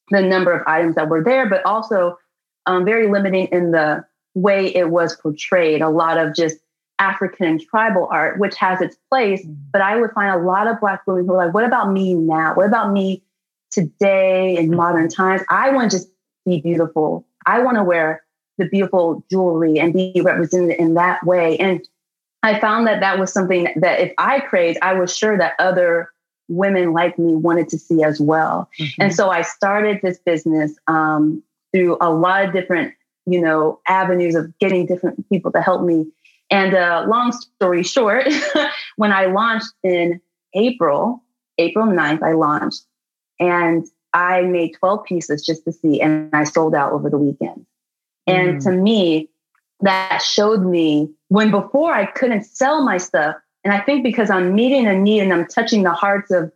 the 0.09 0.21
number 0.21 0.51
of 0.51 0.65
items 0.67 0.95
that 0.95 1.09
were 1.09 1.23
there, 1.23 1.49
but 1.49 1.65
also 1.65 2.17
um, 2.65 2.85
very 2.85 3.09
limiting 3.09 3.47
in 3.47 3.71
the 3.71 4.05
way 4.35 4.73
it 4.73 4.89
was 4.89 5.15
portrayed. 5.15 5.81
A 5.81 5.89
lot 5.89 6.17
of 6.17 6.35
just 6.35 6.57
African 6.99 7.45
and 7.45 7.61
tribal 7.61 8.07
art, 8.11 8.39
which 8.39 8.55
has 8.57 8.81
its 8.81 8.97
place. 9.09 9.45
Mm. 9.45 9.57
But 9.71 9.81
I 9.81 9.97
would 9.97 10.11
find 10.11 10.29
a 10.29 10.43
lot 10.43 10.67
of 10.67 10.79
Black 10.79 11.05
women 11.05 11.25
who 11.25 11.31
were 11.31 11.45
like, 11.45 11.53
what 11.53 11.63
about 11.63 11.91
me 11.91 12.13
now? 12.13 12.55
What 12.55 12.65
about 12.65 12.91
me 12.91 13.23
today 13.71 14.57
in 14.57 14.75
modern 14.75 15.09
times? 15.09 15.41
I 15.49 15.71
want 15.71 15.91
to 15.91 15.97
just 15.97 16.09
be 16.45 16.61
beautiful. 16.61 17.25
I 17.45 17.61
want 17.61 17.77
to 17.77 17.83
wear 17.83 18.23
the 18.57 18.67
beautiful 18.67 19.23
jewelry 19.29 19.79
and 19.79 19.93
be 19.93 20.21
represented 20.23 20.77
in 20.79 20.95
that 20.95 21.25
way. 21.25 21.57
And 21.57 21.87
I 22.43 22.59
found 22.59 22.87
that 22.87 22.99
that 22.99 23.19
was 23.19 23.31
something 23.31 23.67
that 23.75 23.99
if 23.99 24.13
I 24.17 24.39
craved, 24.39 24.79
I 24.81 24.93
was 24.93 25.15
sure 25.15 25.37
that 25.37 25.53
other 25.59 26.11
women 26.47 26.93
like 26.93 27.17
me 27.19 27.35
wanted 27.35 27.69
to 27.69 27.77
see 27.77 28.03
as 28.03 28.19
well. 28.19 28.69
Mm-hmm. 28.79 29.01
And 29.01 29.15
so 29.15 29.29
I 29.29 29.41
started 29.41 29.99
this 30.01 30.19
business 30.19 30.73
um, 30.87 31.43
through 31.73 31.97
a 31.99 32.11
lot 32.11 32.45
of 32.45 32.53
different, 32.53 32.93
you 33.25 33.41
know, 33.41 33.79
avenues 33.87 34.35
of 34.35 34.57
getting 34.59 34.85
different 34.85 35.27
people 35.29 35.51
to 35.51 35.61
help 35.61 35.83
me. 35.83 36.05
And 36.49 36.73
uh, 36.73 37.05
long 37.07 37.33
story 37.33 37.83
short, 37.83 38.27
when 38.95 39.11
I 39.11 39.25
launched 39.25 39.73
in 39.83 40.21
April, 40.53 41.23
April 41.57 41.87
9th, 41.87 42.23
I 42.23 42.33
launched. 42.33 42.83
And 43.39 43.85
I 44.13 44.41
made 44.43 44.75
12 44.79 45.03
pieces 45.03 45.45
just 45.45 45.65
to 45.65 45.71
see, 45.71 46.01
and 46.01 46.33
I 46.33 46.43
sold 46.43 46.73
out 46.73 46.93
over 46.93 47.09
the 47.09 47.17
weekend. 47.17 47.65
And 48.25 48.59
mm. 48.59 48.63
to 48.63 48.71
me, 48.71 49.29
that 49.81 50.21
showed 50.21 50.65
me 50.65 51.09
when 51.29 51.51
before 51.51 51.93
I 51.93 52.05
couldn't 52.05 52.43
sell 52.43 52.83
my 52.83 52.97
stuff. 52.97 53.35
And 53.63 53.73
I 53.73 53.81
think 53.81 54.03
because 54.03 54.29
I'm 54.29 54.55
meeting 54.55 54.87
a 54.87 54.97
need 54.97 55.21
and 55.21 55.33
I'm 55.33 55.45
touching 55.45 55.83
the 55.83 55.91
hearts 55.91 56.31
of 56.31 56.51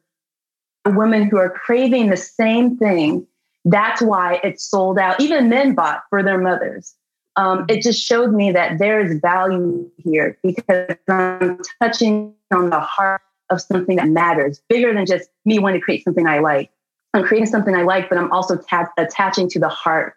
women 0.86 1.24
who 1.24 1.38
are 1.38 1.50
craving 1.50 2.10
the 2.10 2.18
same 2.18 2.78
thing, 2.78 3.28
that's 3.66 4.02
why 4.02 4.40
it 4.44 4.60
sold 4.60 4.98
out. 4.98 5.20
Even 5.20 5.50
men 5.50 5.76
bought 5.76 6.04
for 6.10 6.24
their 6.24 6.40
mothers. 6.40 6.96
Um, 7.36 7.66
it 7.70 7.82
just 7.82 8.04
showed 8.04 8.34
me 8.34 8.52
that 8.52 8.80
there 8.80 9.00
is 9.00 9.20
value 9.22 9.90
here 9.98 10.38
because 10.44 10.98
I'm 11.08 11.60
touching 11.82 12.34
on 12.52 12.70
the 12.70 12.80
heart 12.80 13.22
of 13.50 13.62
something 13.62 13.98
that 13.98 14.08
matters, 14.08 14.62
bigger 14.68 14.94
than 14.94 15.06
just 15.06 15.30
me 15.46 15.60
wanting 15.60 15.80
to 15.80 15.84
create 15.84 16.04
something 16.04 16.28
I 16.28 16.40
like. 16.40 16.72
I'm 17.14 17.24
creating 17.24 17.48
something 17.48 17.76
I 17.76 17.84
like, 17.84 18.10
but 18.10 18.18
I'm 18.18 18.32
also 18.32 18.58
ta- 18.58 18.92
attaching 18.98 19.50
to 19.50 19.60
the 19.60 19.70
heart 19.70 20.16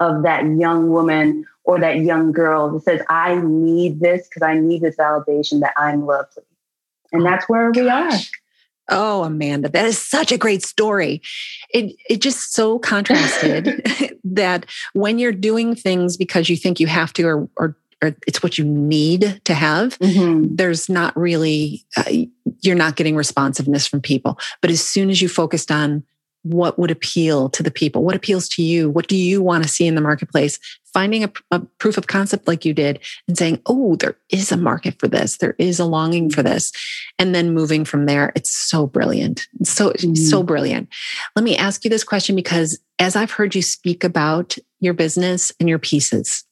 of 0.00 0.22
that 0.22 0.44
young 0.44 0.90
woman 0.90 1.44
or 1.66 1.80
that 1.80 1.98
young 1.98 2.32
girl 2.32 2.70
that 2.70 2.82
says, 2.84 3.02
I 3.08 3.40
need 3.42 4.00
this 4.00 4.28
because 4.28 4.42
I 4.42 4.58
need 4.58 4.82
this 4.82 4.96
validation 4.96 5.60
that 5.60 5.74
I'm 5.76 6.06
lovely. 6.06 6.44
And 7.12 7.24
that's 7.24 7.48
where 7.48 7.70
we 7.72 7.88
are. 7.88 8.10
Oh, 8.88 9.24
Amanda, 9.24 9.68
that 9.68 9.84
is 9.84 9.98
such 9.98 10.30
a 10.30 10.38
great 10.38 10.62
story. 10.62 11.20
It 11.70 11.96
it 12.08 12.20
just 12.20 12.54
so 12.54 12.78
contrasted 12.78 13.84
that 14.24 14.66
when 14.92 15.18
you're 15.18 15.32
doing 15.32 15.74
things 15.74 16.16
because 16.16 16.48
you 16.48 16.56
think 16.56 16.78
you 16.78 16.86
have 16.86 17.12
to 17.14 17.24
or 17.24 17.48
or 17.56 17.76
or 18.02 18.14
it's 18.26 18.42
what 18.42 18.58
you 18.58 18.64
need 18.64 19.40
to 19.44 19.54
have, 19.54 19.98
mm-hmm. 19.98 20.54
there's 20.54 20.88
not 20.88 21.16
really, 21.16 21.84
uh, 21.96 22.04
you're 22.60 22.76
not 22.76 22.94
getting 22.94 23.16
responsiveness 23.16 23.86
from 23.86 24.02
people. 24.02 24.38
But 24.60 24.70
as 24.70 24.86
soon 24.86 25.08
as 25.08 25.22
you 25.22 25.28
focused 25.28 25.70
on 25.70 26.04
what 26.42 26.78
would 26.78 26.90
appeal 26.90 27.48
to 27.50 27.62
the 27.62 27.70
people, 27.70 28.04
what 28.04 28.14
appeals 28.14 28.48
to 28.50 28.62
you, 28.62 28.90
what 28.90 29.08
do 29.08 29.16
you 29.16 29.42
want 29.42 29.64
to 29.64 29.68
see 29.68 29.86
in 29.86 29.94
the 29.94 30.00
marketplace, 30.00 30.60
finding 30.96 31.24
a, 31.24 31.32
a 31.50 31.60
proof 31.78 31.98
of 31.98 32.06
concept 32.06 32.48
like 32.48 32.64
you 32.64 32.72
did 32.72 32.98
and 33.28 33.36
saying, 33.36 33.60
oh, 33.66 33.96
there 33.96 34.16
is 34.30 34.50
a 34.50 34.56
market 34.56 34.98
for 34.98 35.08
this, 35.08 35.36
there 35.36 35.54
is 35.58 35.78
a 35.78 35.84
longing 35.84 36.30
for 36.30 36.42
this, 36.42 36.72
and 37.18 37.34
then 37.34 37.52
moving 37.52 37.84
from 37.84 38.06
there. 38.06 38.32
It's 38.34 38.50
so 38.50 38.86
brilliant. 38.86 39.46
It's 39.60 39.68
so, 39.68 39.90
mm-hmm. 39.90 40.14
so 40.14 40.42
brilliant. 40.42 40.88
Let 41.34 41.44
me 41.44 41.54
ask 41.54 41.84
you 41.84 41.90
this 41.90 42.02
question 42.02 42.34
because 42.34 42.80
as 42.98 43.14
I've 43.14 43.30
heard 43.30 43.54
you 43.54 43.60
speak 43.60 44.04
about 44.04 44.56
your 44.80 44.94
business 44.94 45.52
and 45.60 45.68
your 45.68 45.78
pieces, 45.78 46.44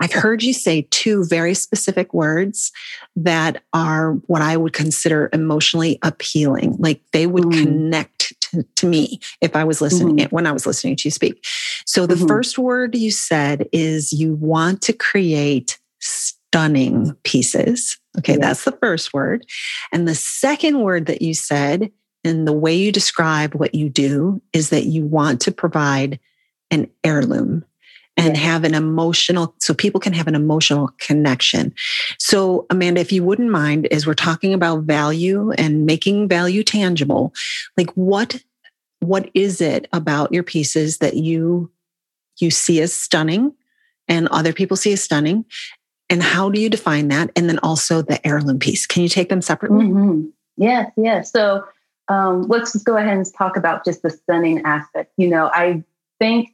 I've 0.00 0.12
heard 0.12 0.42
you 0.42 0.54
say 0.54 0.88
two 0.90 1.24
very 1.24 1.52
specific 1.52 2.14
words 2.14 2.72
that 3.14 3.62
are 3.74 4.12
what 4.26 4.40
I 4.40 4.56
would 4.56 4.72
consider 4.72 5.28
emotionally 5.34 5.98
appealing. 6.02 6.76
Like 6.78 7.02
they 7.12 7.26
would 7.26 7.44
mm. 7.44 7.62
connect 7.62 8.32
to, 8.50 8.62
to, 8.62 8.86
me 8.86 9.20
if 9.40 9.56
I 9.56 9.64
was 9.64 9.80
listening, 9.80 10.16
mm. 10.16 10.32
when 10.32 10.46
I 10.46 10.52
was 10.52 10.66
listening 10.66 10.96
to 10.96 11.02
you 11.06 11.10
speak. 11.10 11.44
So 11.84 12.06
the 12.06 12.14
mm-hmm. 12.14 12.26
first 12.26 12.58
word 12.58 12.94
you 12.94 13.10
said 13.10 13.68
is 13.72 14.12
you 14.12 14.34
want 14.34 14.82
to 14.82 14.92
create 14.92 15.78
stunning 16.00 17.16
pieces. 17.24 17.98
Okay, 18.18 18.34
yeah. 18.34 18.38
that's 18.40 18.64
the 18.64 18.72
first 18.72 19.12
word. 19.12 19.46
And 19.92 20.08
the 20.08 20.14
second 20.14 20.80
word 20.80 21.06
that 21.06 21.22
you 21.22 21.34
said, 21.34 21.90
and 22.24 22.46
the 22.46 22.52
way 22.52 22.74
you 22.74 22.92
describe 22.92 23.54
what 23.54 23.74
you 23.74 23.88
do, 23.88 24.42
is 24.52 24.70
that 24.70 24.86
you 24.86 25.04
want 25.04 25.40
to 25.42 25.52
provide 25.52 26.18
an 26.70 26.90
heirloom 27.04 27.64
and 28.16 28.36
have 28.36 28.64
an 28.64 28.74
emotional 28.74 29.54
so 29.60 29.74
people 29.74 30.00
can 30.00 30.12
have 30.12 30.26
an 30.26 30.34
emotional 30.34 30.90
connection. 30.98 31.74
So 32.18 32.66
amanda 32.70 33.00
if 33.00 33.12
you 33.12 33.22
wouldn't 33.22 33.50
mind 33.50 33.86
as 33.92 34.06
we're 34.06 34.14
talking 34.14 34.54
about 34.54 34.82
value 34.82 35.52
and 35.52 35.86
making 35.86 36.28
value 36.28 36.62
tangible 36.62 37.32
like 37.76 37.90
what 37.90 38.42
what 39.00 39.30
is 39.34 39.60
it 39.60 39.88
about 39.92 40.32
your 40.32 40.42
pieces 40.42 40.98
that 40.98 41.14
you 41.14 41.70
you 42.38 42.50
see 42.50 42.80
as 42.80 42.92
stunning 42.92 43.52
and 44.08 44.28
other 44.28 44.52
people 44.52 44.76
see 44.76 44.92
as 44.92 45.02
stunning? 45.02 45.44
And 46.08 46.22
how 46.22 46.50
do 46.50 46.60
you 46.60 46.70
define 46.70 47.08
that? 47.08 47.30
And 47.34 47.48
then 47.48 47.58
also 47.60 48.00
the 48.00 48.24
heirloom 48.26 48.60
piece. 48.60 48.86
Can 48.86 49.02
you 49.02 49.08
take 49.08 49.28
them 49.28 49.42
separately? 49.42 49.86
Mm-hmm. 49.86 50.26
yes 50.56 50.90
yes. 50.96 51.30
So 51.30 51.64
um, 52.08 52.42
let's 52.42 52.72
just 52.72 52.84
go 52.84 52.96
ahead 52.96 53.16
and 53.16 53.26
talk 53.34 53.56
about 53.56 53.84
just 53.84 54.02
the 54.02 54.10
stunning 54.10 54.62
aspect. 54.64 55.12
You 55.16 55.28
know 55.28 55.50
i 55.52 55.84
think 56.18 56.50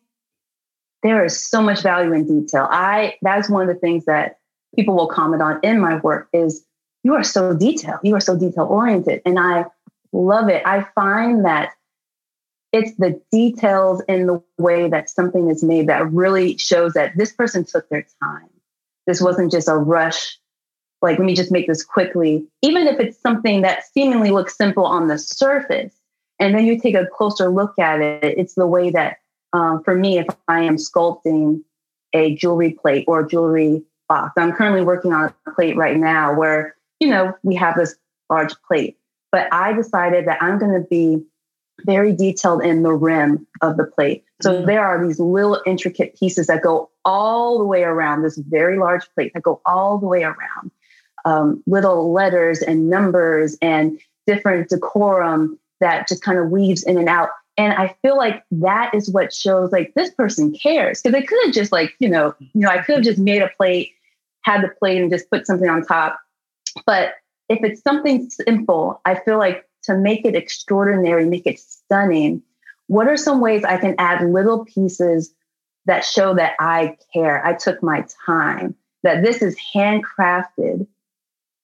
there 1.02 1.24
is 1.24 1.42
so 1.42 1.60
much 1.62 1.82
value 1.82 2.12
in 2.12 2.26
detail. 2.26 2.68
I 2.70 3.16
that's 3.22 3.50
one 3.50 3.68
of 3.68 3.74
the 3.74 3.80
things 3.80 4.04
that 4.06 4.38
people 4.74 4.94
will 4.94 5.08
comment 5.08 5.42
on 5.42 5.60
in 5.62 5.80
my 5.80 5.96
work 5.98 6.28
is 6.32 6.64
you 7.04 7.14
are 7.14 7.24
so 7.24 7.54
detailed. 7.54 8.00
You 8.02 8.14
are 8.14 8.20
so 8.20 8.38
detail 8.38 8.64
oriented. 8.64 9.22
And 9.26 9.38
I 9.38 9.66
love 10.12 10.48
it. 10.48 10.62
I 10.64 10.86
find 10.94 11.44
that 11.44 11.72
it's 12.72 12.96
the 12.96 13.20
details 13.30 14.02
in 14.08 14.26
the 14.26 14.42
way 14.58 14.88
that 14.88 15.10
something 15.10 15.50
is 15.50 15.62
made 15.62 15.88
that 15.88 16.10
really 16.10 16.56
shows 16.56 16.94
that 16.94 17.16
this 17.16 17.32
person 17.32 17.64
took 17.64 17.88
their 17.88 18.06
time. 18.22 18.48
This 19.06 19.20
wasn't 19.20 19.50
just 19.50 19.68
a 19.68 19.76
rush, 19.76 20.38
like, 21.02 21.18
let 21.18 21.24
me 21.26 21.34
just 21.34 21.52
make 21.52 21.66
this 21.66 21.84
quickly. 21.84 22.46
Even 22.62 22.86
if 22.86 22.98
it's 22.98 23.20
something 23.20 23.62
that 23.62 23.84
seemingly 23.92 24.30
looks 24.30 24.56
simple 24.56 24.86
on 24.86 25.08
the 25.08 25.18
surface, 25.18 25.92
and 26.38 26.54
then 26.54 26.64
you 26.64 26.80
take 26.80 26.94
a 26.94 27.06
closer 27.06 27.50
look 27.50 27.78
at 27.78 28.00
it, 28.00 28.38
it's 28.38 28.54
the 28.54 28.66
way 28.66 28.90
that 28.90 29.18
um, 29.52 29.82
for 29.84 29.94
me, 29.94 30.18
if 30.18 30.26
I 30.48 30.62
am 30.62 30.76
sculpting 30.76 31.62
a 32.12 32.34
jewelry 32.34 32.70
plate 32.70 33.04
or 33.08 33.26
jewelry 33.26 33.82
box, 34.08 34.32
I'm 34.36 34.52
currently 34.52 34.82
working 34.82 35.12
on 35.12 35.32
a 35.46 35.50
plate 35.52 35.76
right 35.76 35.96
now 35.96 36.34
where, 36.34 36.76
you 37.00 37.08
know, 37.08 37.34
we 37.42 37.54
have 37.56 37.76
this 37.76 37.96
large 38.30 38.54
plate, 38.66 38.98
but 39.30 39.52
I 39.52 39.72
decided 39.72 40.26
that 40.26 40.42
I'm 40.42 40.58
going 40.58 40.80
to 40.80 40.86
be 40.88 41.22
very 41.84 42.12
detailed 42.12 42.62
in 42.62 42.82
the 42.82 42.92
rim 42.92 43.46
of 43.60 43.76
the 43.76 43.84
plate. 43.84 44.24
So 44.40 44.54
mm-hmm. 44.54 44.66
there 44.66 44.84
are 44.84 45.04
these 45.04 45.18
little 45.18 45.60
intricate 45.66 46.16
pieces 46.18 46.46
that 46.46 46.62
go 46.62 46.90
all 47.04 47.58
the 47.58 47.64
way 47.64 47.82
around 47.82 48.22
this 48.22 48.36
very 48.36 48.78
large 48.78 49.02
plate 49.14 49.32
that 49.34 49.42
go 49.42 49.60
all 49.66 49.98
the 49.98 50.06
way 50.06 50.22
around. 50.22 50.70
Um, 51.24 51.62
little 51.66 52.12
letters 52.12 52.62
and 52.62 52.90
numbers 52.90 53.56
and 53.62 54.00
different 54.26 54.68
decorum 54.68 55.58
that 55.80 56.08
just 56.08 56.22
kind 56.22 56.38
of 56.38 56.50
weaves 56.50 56.82
in 56.82 56.98
and 56.98 57.08
out. 57.08 57.30
And 57.56 57.74
I 57.74 57.94
feel 58.02 58.16
like 58.16 58.42
that 58.52 58.94
is 58.94 59.10
what 59.10 59.32
shows 59.32 59.72
like 59.72 59.92
this 59.94 60.10
person 60.10 60.52
cares 60.52 61.02
because 61.02 61.12
they 61.12 61.26
could 61.26 61.38
have 61.44 61.54
just 61.54 61.72
like, 61.72 61.94
you 61.98 62.08
know, 62.08 62.34
you 62.40 62.62
know, 62.62 62.68
I 62.68 62.78
could 62.82 62.96
have 62.96 63.04
just 63.04 63.18
made 63.18 63.42
a 63.42 63.50
plate, 63.56 63.92
had 64.42 64.62
the 64.62 64.68
plate 64.68 65.00
and 65.00 65.10
just 65.10 65.30
put 65.30 65.46
something 65.46 65.68
on 65.68 65.82
top. 65.82 66.18
But 66.86 67.14
if 67.48 67.62
it's 67.62 67.82
something 67.82 68.30
simple, 68.30 69.00
I 69.04 69.16
feel 69.16 69.38
like 69.38 69.68
to 69.84 69.96
make 69.96 70.24
it 70.24 70.34
extraordinary, 70.34 71.26
make 71.26 71.46
it 71.46 71.58
stunning, 71.58 72.42
what 72.86 73.06
are 73.06 73.16
some 73.16 73.40
ways 73.40 73.64
I 73.64 73.76
can 73.76 73.94
add 73.98 74.24
little 74.28 74.64
pieces 74.64 75.34
that 75.84 76.04
show 76.04 76.34
that 76.34 76.54
I 76.58 76.96
care? 77.12 77.44
I 77.44 77.54
took 77.54 77.82
my 77.82 78.04
time, 78.24 78.74
that 79.02 79.22
this 79.22 79.42
is 79.42 79.56
handcrafted 79.74 80.86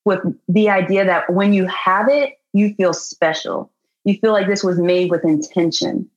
with 0.05 0.21
the 0.49 0.69
idea 0.69 1.05
that 1.07 1.33
when 1.33 1.53
you 1.53 1.67
have 1.67 2.09
it, 2.09 2.35
you 2.53 2.75
feel 2.75 2.93
special 2.93 3.71
you 4.09 4.19
feel 4.19 4.33
like 4.33 4.47
this 4.47 4.65
was 4.65 4.79
made 4.79 5.11
with 5.11 5.23
intention. 5.23 6.09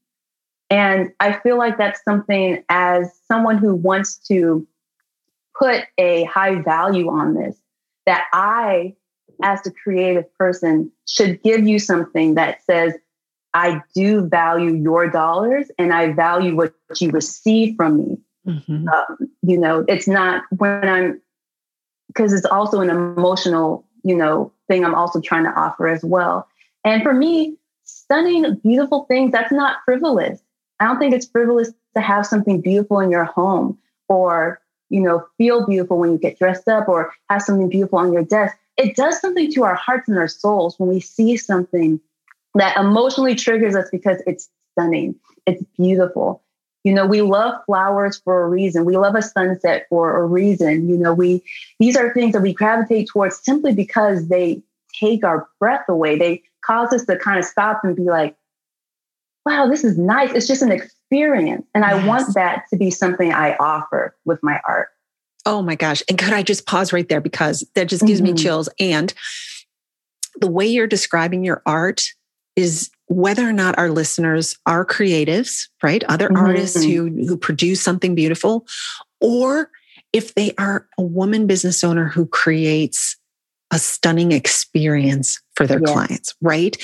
And 0.69 1.11
I 1.19 1.33
feel 1.33 1.57
like 1.57 1.77
that's 1.77 2.01
something 2.05 2.63
as 2.69 3.11
someone 3.27 3.57
who 3.57 3.75
wants 3.75 4.15
to 4.29 4.65
put 5.59 5.83
a 5.97 6.23
high 6.23 6.61
value 6.61 7.09
on 7.09 7.33
this, 7.33 7.57
that 8.05 8.27
I, 8.31 8.95
as 9.43 9.67
a 9.67 9.71
creative 9.71 10.33
person, 10.35 10.89
should 11.05 11.43
give 11.43 11.67
you 11.67 11.79
something 11.79 12.35
that 12.35 12.63
says, 12.63 12.93
I 13.53 13.81
do 13.93 14.21
value 14.21 14.73
your 14.73 15.09
dollars 15.09 15.69
and 15.77 15.93
I 15.93 16.13
value 16.13 16.55
what 16.55 16.73
you 17.01 17.11
receive 17.11 17.75
from 17.75 17.97
me. 17.97 18.17
Mm-hmm. 18.47 18.87
Um, 18.87 19.17
you 19.41 19.57
know, 19.57 19.83
it's 19.89 20.07
not 20.07 20.43
when 20.57 20.87
I'm, 20.87 21.21
because 22.07 22.31
it's 22.31 22.45
also 22.45 22.79
an 22.79 22.89
emotional, 22.89 23.85
you 24.03 24.15
know, 24.15 24.53
thing 24.69 24.85
I'm 24.85 24.95
also 24.95 25.19
trying 25.19 25.43
to 25.43 25.51
offer 25.51 25.89
as 25.89 26.05
well. 26.05 26.47
And 26.85 27.03
for 27.03 27.13
me, 27.13 27.57
stunning, 27.91 28.55
beautiful 28.55 29.05
things, 29.05 29.31
that's 29.31 29.51
not 29.51 29.77
frivolous. 29.85 30.41
I 30.79 30.85
don't 30.85 30.99
think 30.99 31.13
it's 31.13 31.27
frivolous 31.27 31.71
to 31.95 32.01
have 32.01 32.25
something 32.25 32.61
beautiful 32.61 32.99
in 32.99 33.11
your 33.11 33.25
home 33.25 33.77
or, 34.07 34.61
you 34.89 35.01
know, 35.01 35.25
feel 35.37 35.65
beautiful 35.65 35.99
when 35.99 36.11
you 36.11 36.17
get 36.17 36.39
dressed 36.39 36.67
up 36.67 36.87
or 36.87 37.13
have 37.29 37.41
something 37.41 37.69
beautiful 37.69 37.99
on 37.99 38.13
your 38.13 38.23
desk. 38.23 38.57
It 38.77 38.95
does 38.95 39.19
something 39.19 39.51
to 39.53 39.63
our 39.63 39.75
hearts 39.75 40.09
and 40.09 40.17
our 40.17 40.27
souls 40.27 40.79
when 40.79 40.89
we 40.89 40.99
see 40.99 41.37
something 41.37 41.99
that 42.55 42.77
emotionally 42.77 43.35
triggers 43.35 43.75
us 43.75 43.89
because 43.91 44.21
it's 44.25 44.49
stunning, 44.73 45.15
it's 45.45 45.63
beautiful. 45.77 46.43
You 46.83 46.93
know, 46.93 47.05
we 47.05 47.21
love 47.21 47.63
flowers 47.65 48.19
for 48.23 48.41
a 48.41 48.49
reason. 48.49 48.85
We 48.85 48.97
love 48.97 49.13
a 49.13 49.21
sunset 49.21 49.85
for 49.89 50.17
a 50.17 50.25
reason. 50.25 50.89
You 50.89 50.97
know, 50.97 51.13
we 51.13 51.43
these 51.79 51.95
are 51.95 52.13
things 52.13 52.33
that 52.33 52.41
we 52.41 52.53
gravitate 52.53 53.07
towards 53.09 53.37
simply 53.37 53.73
because 53.73 54.29
they 54.29 54.63
take 54.99 55.23
our 55.23 55.47
breath 55.59 55.85
away. 55.87 56.17
They 56.17 56.43
cause 56.71 56.93
us 56.93 57.05
to 57.05 57.17
kind 57.17 57.37
of 57.37 57.45
stop 57.45 57.81
and 57.83 57.95
be 57.95 58.03
like, 58.03 58.35
wow, 59.45 59.67
this 59.67 59.83
is 59.83 59.97
nice. 59.97 60.31
It's 60.31 60.47
just 60.47 60.61
an 60.61 60.71
experience. 60.71 61.65
And 61.73 61.83
I 61.83 62.05
want 62.05 62.33
that 62.35 62.63
to 62.69 62.77
be 62.77 62.91
something 62.91 63.33
I 63.33 63.55
offer 63.59 64.15
with 64.25 64.39
my 64.41 64.59
art. 64.65 64.89
Oh 65.45 65.61
my 65.61 65.75
gosh. 65.75 66.03
And 66.07 66.17
could 66.17 66.33
I 66.33 66.43
just 66.43 66.65
pause 66.65 66.93
right 66.93 67.07
there 67.09 67.21
because 67.21 67.67
that 67.75 67.89
just 67.89 68.05
gives 68.05 68.21
mm-hmm. 68.21 68.33
me 68.33 68.41
chills. 68.41 68.69
And 68.79 69.13
the 70.39 70.49
way 70.49 70.67
you're 70.67 70.87
describing 70.87 71.43
your 71.43 71.61
art 71.65 72.03
is 72.55 72.89
whether 73.07 73.47
or 73.47 73.53
not 73.53 73.77
our 73.77 73.89
listeners 73.89 74.57
are 74.65 74.85
creatives, 74.85 75.67
right? 75.81 76.03
Other 76.07 76.27
mm-hmm. 76.27 76.45
artists 76.45 76.83
who, 76.83 77.09
who 77.09 77.35
produce 77.35 77.81
something 77.81 78.13
beautiful, 78.15 78.65
or 79.19 79.71
if 80.13 80.35
they 80.35 80.53
are 80.57 80.87
a 80.97 81.01
woman 81.01 81.47
business 81.47 81.83
owner 81.83 82.07
who 82.07 82.25
creates 82.27 83.17
a 83.71 83.79
stunning 83.79 84.31
experience 84.31 85.41
for 85.55 85.65
their 85.65 85.79
yes. 85.79 85.91
clients, 85.91 86.35
right? 86.41 86.77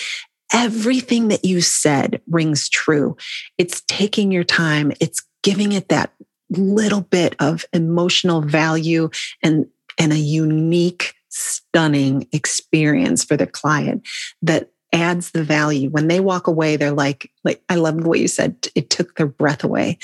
Everything 0.54 1.28
that 1.28 1.44
you 1.44 1.62
said 1.62 2.22
rings 2.30 2.70
true. 2.70 3.18
It's 3.58 3.82
taking 3.88 4.32
your 4.32 4.46
time, 4.46 4.94
it's 5.00 5.26
giving 5.44 5.74
it 5.74 5.90
that 5.90 6.14
little 6.50 7.02
bit 7.02 7.36
of 7.40 7.66
emotional 7.74 8.42
value 8.42 9.10
and, 9.44 9.68
and 10.00 10.14
a 10.14 10.18
unique, 10.18 11.14
stunning 11.30 12.28
experience 12.32 13.24
for 13.24 13.36
the 13.36 13.46
client 13.46 14.08
that 14.42 14.72
adds 14.94 15.32
the 15.32 15.44
value. 15.44 15.90
When 15.90 16.08
they 16.08 16.20
walk 16.20 16.48
away, 16.48 16.78
they're 16.78 16.92
like, 16.92 17.32
like 17.44 17.62
I 17.68 17.76
love 17.76 17.96
way 18.06 18.20
you 18.20 18.28
said 18.28 18.68
it 18.74 18.90
took 18.90 19.16
their 19.16 19.28
breath 19.28 19.64
away. 19.64 19.98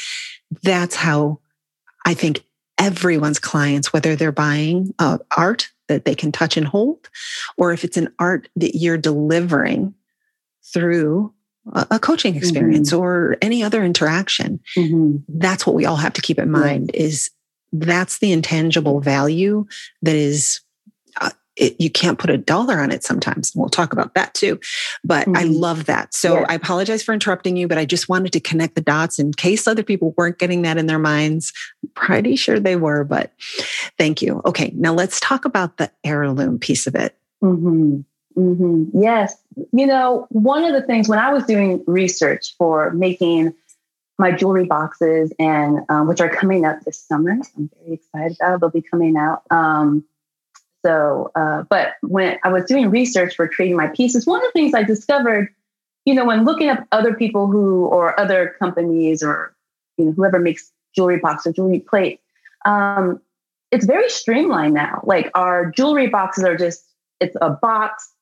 That's 0.62 0.96
how 0.96 1.40
I 2.06 2.14
think 2.14 2.44
everyone's 2.78 3.40
clients, 3.40 3.94
whether 3.94 4.16
they're 4.16 4.32
buying 4.34 4.94
uh, 5.00 5.20
art 5.36 5.70
that 5.94 6.06
they 6.06 6.16
can 6.16 6.32
touch 6.32 6.58
and 6.58 6.68
hold, 6.68 7.10
or 7.58 7.72
if 7.72 7.84
it's 7.84 7.98
an 7.98 8.14
art 8.20 8.50
that 8.56 8.76
you're 8.76 8.98
delivering 8.98 9.94
through 10.74 11.34
a, 11.72 12.00
coaching 12.00 12.36
experience 12.36 12.92
mm-hmm. 12.92 13.02
or 13.02 13.38
any 13.42 13.64
other 13.64 13.84
interaction. 13.84 14.60
Mm-hmm. 14.78 15.18
That's 15.30 15.66
what 15.66 15.76
we 15.76 15.86
all 15.86 15.96
have 15.96 16.14
to 16.14 16.22
keep 16.22 16.40
in 16.40 16.52
mind 16.52 16.92
is 16.94 17.30
that's 17.72 18.20
the 18.20 18.32
intangible 18.32 19.00
value 19.00 19.66
that 20.02 20.16
is 20.16 20.62
it, 21.56 21.80
you 21.80 21.90
can't 21.90 22.20
put 22.20 22.30
a 22.30 22.38
dollar 22.38 22.80
on 22.80 22.92
it 22.92 23.04
sometimes. 23.04 23.52
We'll 23.56 23.70
talk 23.70 23.94
about 23.94 24.16
that 24.16 24.34
too. 24.34 24.60
But 25.04 25.28
mm-hmm. 25.28 25.38
I 25.38 25.44
love 25.44 25.86
that. 25.86 26.14
So 26.14 26.36
yes. 26.36 26.46
I 26.50 26.56
apologize 26.56 27.04
for 27.04 27.14
interrupting 27.14 27.58
you, 27.58 27.68
but 27.68 27.78
I 27.78 27.86
just 27.86 28.10
wanted 28.10 28.34
to 28.34 28.40
connect 28.40 28.76
the 28.76 28.82
dots 28.82 29.20
in 29.20 29.34
case 29.34 29.68
other 29.68 29.84
people 29.84 30.14
weren't 30.18 30.40
getting 30.40 30.64
that 30.64 30.78
in 30.78 30.88
their 30.88 31.00
minds. 31.00 31.54
I'm 31.84 31.90
pretty 31.96 32.36
sure 32.36 32.60
they 32.60 32.76
were, 32.76 33.04
but 33.04 33.32
thank 33.98 34.22
you. 34.22 34.42
Okay, 34.46 34.72
now 34.76 34.94
let's 34.94 35.20
talk 35.20 35.46
about 35.46 35.78
the 35.78 35.92
heirloom 36.04 36.60
piece 36.60 36.88
of 36.88 36.96
it. 36.96 37.16
Mm-hmm. 37.44 38.02
Mm-hmm. 38.38 39.00
Yes. 39.00 39.36
You 39.72 39.86
know, 39.86 40.28
one 40.30 40.64
of 40.64 40.74
the 40.74 40.82
things 40.82 41.08
when 41.08 41.20
I 41.20 41.32
was 41.32 41.44
doing 41.44 41.84
research 41.86 42.56
for 42.58 42.92
making 42.92 43.54
my 44.18 44.32
jewelry 44.32 44.66
boxes 44.66 45.34
and 45.40 45.80
um, 45.90 46.08
which 46.08 46.22
are 46.22 46.30
coming 46.30 46.66
up 46.66 46.82
this 46.82 47.00
summer, 47.00 47.32
I'm 47.32 47.70
very 47.84 47.96
excited 47.96 48.38
about. 48.40 48.60
They'll 48.60 48.70
be 48.70 48.82
coming 48.82 49.18
out. 49.18 49.44
Um, 49.52 50.04
so, 50.86 51.32
uh, 51.36 51.64
but 51.64 51.94
when 52.02 52.38
I 52.44 52.50
was 52.50 52.66
doing 52.66 52.90
research 52.90 53.36
for 53.36 53.48
creating 53.48 53.78
my 53.78 53.88
pieces, 53.88 54.26
one 54.26 54.40
of 54.40 54.48
the 54.48 54.52
things 54.52 54.74
I 54.74 54.84
discovered, 54.84 55.54
you 56.06 56.14
know, 56.14 56.26
when 56.26 56.46
looking 56.46 56.70
up 56.70 56.86
other 56.92 57.14
people 57.14 57.48
who 57.48 57.86
or 57.86 58.20
other 58.20 58.56
companies 58.60 59.24
or 59.24 59.56
you 59.98 60.06
know 60.06 60.12
whoever 60.12 60.40
makes 60.40 60.72
jewelry 60.96 61.20
boxes 61.20 61.52
or 61.52 61.54
jewelry 61.54 61.80
plates, 61.80 62.22
um, 62.66 63.22
it's 63.72 63.86
very 63.86 64.10
streamlined 64.10 64.74
now. 64.74 65.02
Like 65.04 65.32
our 65.36 65.72
jewelry 65.72 66.08
boxes 66.08 66.44
are 66.44 66.58
just 66.58 66.84
it's 67.20 67.38
a 67.42 67.50
box 67.50 68.14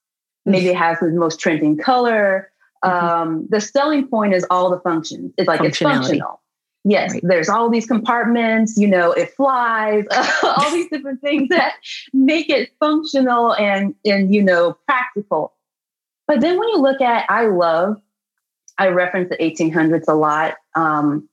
Maybe 0.45 0.69
it 0.69 0.75
has 0.75 0.99
the 0.99 1.09
most 1.09 1.39
trending 1.39 1.77
color. 1.77 2.51
Mm-hmm. 2.83 3.05
Um, 3.05 3.47
the 3.49 3.61
selling 3.61 4.07
point 4.07 4.33
is 4.33 4.45
all 4.49 4.69
the 4.69 4.79
functions. 4.79 5.33
It's 5.37 5.47
like 5.47 5.61
it's 5.61 5.77
functional. 5.77 6.40
Yes, 6.83 7.13
right. 7.13 7.21
there's 7.23 7.49
all 7.49 7.69
these 7.69 7.85
compartments, 7.85 8.75
you 8.75 8.87
know, 8.87 9.11
it 9.11 9.31
flies, 9.35 10.05
all 10.43 10.71
these 10.71 10.89
different 10.89 11.21
things 11.21 11.49
that 11.49 11.75
make 12.11 12.49
it 12.49 12.71
functional 12.79 13.53
and 13.53 13.93
and 14.05 14.33
you 14.33 14.43
know, 14.43 14.77
practical. 14.87 15.53
But 16.27 16.41
then 16.41 16.57
when 16.57 16.69
you 16.69 16.77
look 16.77 17.01
at 17.01 17.29
I 17.29 17.45
love, 17.47 18.01
I 18.77 18.87
reference 18.87 19.29
the 19.29 19.37
1800s 19.37 20.05
a 20.07 20.13
lot. 20.13 20.55
Um, 20.75 21.29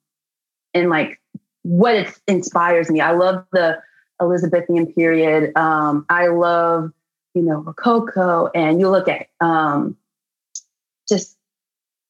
and 0.75 0.91
like 0.91 1.21
what 1.63 1.95
it 1.95 2.21
inspires 2.27 2.91
me. 2.91 3.01
I 3.01 3.13
love 3.13 3.45
the 3.53 3.81
Elizabethan 4.21 4.93
period. 4.93 5.57
Um, 5.57 6.05
I 6.11 6.27
love 6.27 6.93
you 7.39 7.45
know, 7.45 7.59
Rococo, 7.59 8.51
and 8.55 8.81
you 8.81 8.89
look 8.89 9.09
at 9.09 9.29
um, 9.41 9.97
just 11.09 11.37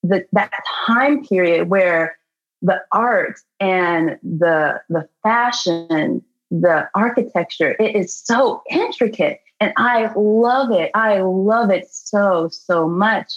the, 0.03 0.27
that 0.33 0.51
time 0.87 1.25
period 1.25 1.69
where 1.69 2.17
the 2.63 2.81
art 2.93 3.41
and 3.61 4.19
the 4.23 4.81
the 4.89 5.09
fashion, 5.23 6.23
the 6.51 6.89
architecture, 6.95 7.77
it 7.79 7.95
is 7.95 8.17
so 8.17 8.63
intricate, 8.71 9.41
and 9.61 9.73
I 9.77 10.11
love 10.17 10.71
it. 10.71 10.91
I 10.95 11.21
love 11.21 11.71
it 11.71 11.89
so 11.91 12.49
so 12.49 12.89
much. 12.89 13.33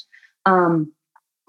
Um, 0.45 0.91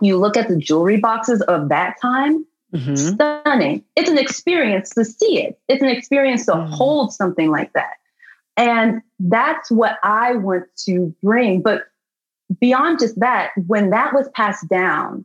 you 0.01 0.19
look 0.19 0.37
at 0.37 0.49
the 0.49 0.57
jewelry 0.57 0.99
boxes 0.99 1.41
of 1.43 1.69
that 1.69 2.01
time, 2.01 2.45
mm-hmm. 2.75 2.95
stunning. 2.95 3.85
It's 3.97 4.11
an 4.11 4.19
experience 4.19 4.91
to 4.91 5.05
see 5.05 5.41
it. 5.43 5.59
It's 5.69 5.83
an 5.83 5.89
experience 5.89 6.47
to 6.47 6.53
mm. 6.53 6.69
hold 6.69 7.13
something 7.13 7.51
like 7.51 7.73
that. 7.75 7.95
And 8.57 9.01
that's 9.21 9.71
what 9.71 9.99
I 10.03 10.35
want 10.35 10.65
to 10.85 11.15
bring. 11.23 11.63
But 11.63 11.85
beyond 12.61 12.99
just 12.99 13.19
that, 13.21 13.51
when 13.67 13.91
that 13.91 14.13
was 14.13 14.29
passed 14.35 14.69
down, 14.69 15.25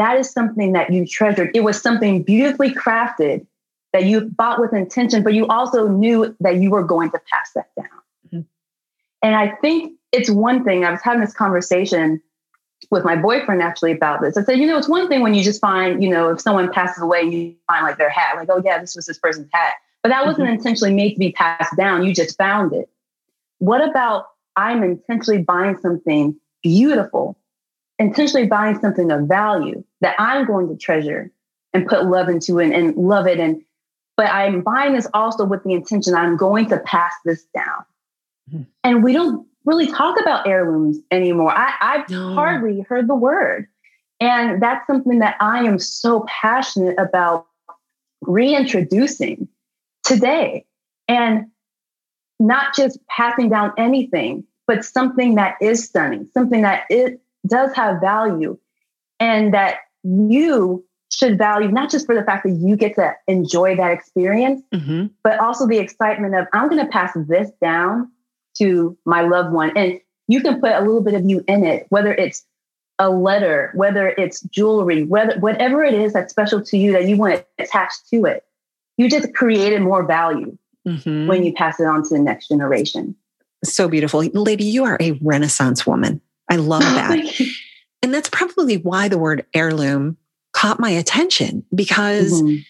that 0.00 0.18
is 0.18 0.30
something 0.30 0.72
that 0.72 0.92
you 0.92 1.06
treasured. 1.06 1.50
It 1.54 1.60
was 1.60 1.80
something 1.80 2.22
beautifully 2.22 2.74
crafted 2.74 3.46
that 3.92 4.04
you 4.04 4.22
bought 4.22 4.60
with 4.60 4.72
intention, 4.72 5.22
but 5.22 5.34
you 5.34 5.46
also 5.46 5.88
knew 5.88 6.34
that 6.40 6.56
you 6.56 6.70
were 6.70 6.84
going 6.84 7.10
to 7.10 7.20
pass 7.30 7.50
that 7.54 7.68
down. 7.76 7.86
Mm-hmm. 8.26 8.40
And 9.22 9.34
I 9.36 9.56
think 9.56 9.94
it's 10.12 10.30
one 10.30 10.64
thing, 10.64 10.84
I 10.84 10.90
was 10.90 11.00
having 11.02 11.20
this 11.20 11.34
conversation 11.34 12.22
with 12.90 13.04
my 13.04 13.14
boyfriend 13.14 13.62
actually 13.62 13.92
about 13.92 14.20
this. 14.20 14.36
I 14.36 14.42
said, 14.42 14.58
you 14.58 14.66
know, 14.66 14.78
it's 14.78 14.88
one 14.88 15.08
thing 15.08 15.20
when 15.20 15.34
you 15.34 15.44
just 15.44 15.60
find, 15.60 16.02
you 16.02 16.08
know, 16.08 16.30
if 16.30 16.40
someone 16.40 16.72
passes 16.72 17.02
away 17.02 17.20
and 17.20 17.32
you 17.32 17.54
find 17.66 17.84
like 17.84 17.98
their 17.98 18.10
hat, 18.10 18.36
like, 18.36 18.48
oh 18.50 18.62
yeah, 18.64 18.78
this 18.78 18.96
was 18.96 19.06
this 19.06 19.18
person's 19.18 19.48
hat. 19.52 19.74
But 20.02 20.08
that 20.08 20.24
wasn't 20.24 20.46
mm-hmm. 20.46 20.56
intentionally 20.56 20.94
made 20.94 21.12
to 21.12 21.18
be 21.18 21.32
passed 21.32 21.76
down. 21.76 22.04
You 22.04 22.14
just 22.14 22.38
found 22.38 22.72
it. 22.72 22.88
What 23.58 23.86
about 23.86 24.26
I'm 24.56 24.82
intentionally 24.82 25.42
buying 25.42 25.76
something 25.78 26.36
beautiful, 26.62 27.36
intentionally 28.00 28.46
buying 28.46 28.80
something 28.80 29.12
of 29.12 29.28
value 29.28 29.84
that 30.00 30.16
I'm 30.18 30.46
going 30.46 30.68
to 30.68 30.76
treasure 30.76 31.30
and 31.72 31.86
put 31.86 32.06
love 32.06 32.28
into 32.28 32.58
it 32.58 32.72
and 32.72 32.96
love 32.96 33.28
it. 33.28 33.38
And 33.38 33.62
but 34.16 34.26
I'm 34.26 34.62
buying 34.62 34.94
this 34.94 35.06
also 35.14 35.44
with 35.44 35.62
the 35.62 35.72
intention 35.72 36.14
I'm 36.14 36.36
going 36.36 36.68
to 36.70 36.78
pass 36.78 37.12
this 37.24 37.44
down. 37.54 37.84
Mm-hmm. 38.52 38.62
And 38.82 39.04
we 39.04 39.12
don't 39.12 39.46
really 39.64 39.86
talk 39.86 40.20
about 40.20 40.48
heirlooms 40.48 40.98
anymore. 41.10 41.52
I, 41.52 41.72
I've 41.80 42.10
no. 42.10 42.34
hardly 42.34 42.80
heard 42.80 43.08
the 43.08 43.14
word. 43.14 43.68
And 44.18 44.62
that's 44.62 44.86
something 44.86 45.20
that 45.20 45.36
I 45.40 45.64
am 45.64 45.78
so 45.78 46.26
passionate 46.26 46.98
about 46.98 47.46
reintroducing 48.22 49.48
today 50.04 50.66
and 51.08 51.46
not 52.38 52.74
just 52.74 52.98
passing 53.06 53.48
down 53.48 53.72
anything, 53.78 54.44
but 54.66 54.84
something 54.84 55.36
that 55.36 55.56
is 55.60 55.84
stunning, 55.84 56.28
something 56.34 56.62
that 56.62 56.84
it 56.90 57.20
does 57.46 57.74
have 57.74 58.00
value 58.00 58.58
and 59.18 59.54
that 59.54 59.78
you 60.02 60.84
should 61.12 61.36
value 61.36 61.68
not 61.68 61.90
just 61.90 62.06
for 62.06 62.14
the 62.14 62.22
fact 62.22 62.44
that 62.44 62.52
you 62.52 62.76
get 62.76 62.94
to 62.94 63.12
enjoy 63.26 63.76
that 63.76 63.90
experience, 63.90 64.62
mm-hmm. 64.72 65.06
but 65.24 65.38
also 65.40 65.66
the 65.66 65.78
excitement 65.78 66.34
of 66.34 66.46
I'm 66.52 66.68
going 66.68 66.84
to 66.84 66.90
pass 66.90 67.12
this 67.28 67.50
down 67.60 68.10
to 68.58 68.96
my 69.04 69.22
loved 69.22 69.52
one. 69.52 69.76
And 69.76 70.00
you 70.28 70.40
can 70.40 70.60
put 70.60 70.72
a 70.72 70.80
little 70.80 71.02
bit 71.02 71.14
of 71.14 71.24
you 71.28 71.44
in 71.48 71.64
it, 71.64 71.86
whether 71.88 72.14
it's 72.14 72.44
a 72.98 73.10
letter, 73.10 73.72
whether 73.74 74.08
it's 74.08 74.40
jewelry, 74.42 75.04
whether 75.04 75.38
whatever 75.40 75.82
it 75.82 75.94
is 75.94 76.12
that's 76.12 76.30
special 76.30 76.62
to 76.62 76.76
you 76.76 76.92
that 76.92 77.06
you 77.06 77.16
want 77.16 77.44
attached 77.58 78.08
to 78.10 78.24
it 78.26 78.44
you 79.00 79.08
just 79.08 79.32
created 79.32 79.80
more 79.80 80.04
value 80.04 80.58
mm-hmm. 80.86 81.26
when 81.26 81.42
you 81.42 81.54
pass 81.54 81.80
it 81.80 81.86
on 81.86 82.02
to 82.02 82.10
the 82.10 82.18
next 82.18 82.48
generation. 82.48 83.16
So 83.64 83.88
beautiful. 83.88 84.20
Lady, 84.20 84.64
you 84.64 84.84
are 84.84 84.98
a 85.00 85.12
Renaissance 85.22 85.86
woman. 85.86 86.20
I 86.50 86.56
love 86.56 86.82
that. 86.82 87.40
and 88.02 88.12
that's 88.12 88.28
probably 88.28 88.76
why 88.76 89.08
the 89.08 89.18
word 89.18 89.46
heirloom 89.54 90.16
caught 90.52 90.80
my 90.80 90.90
attention 90.90 91.64
because 91.74 92.42
mm-hmm. 92.42 92.62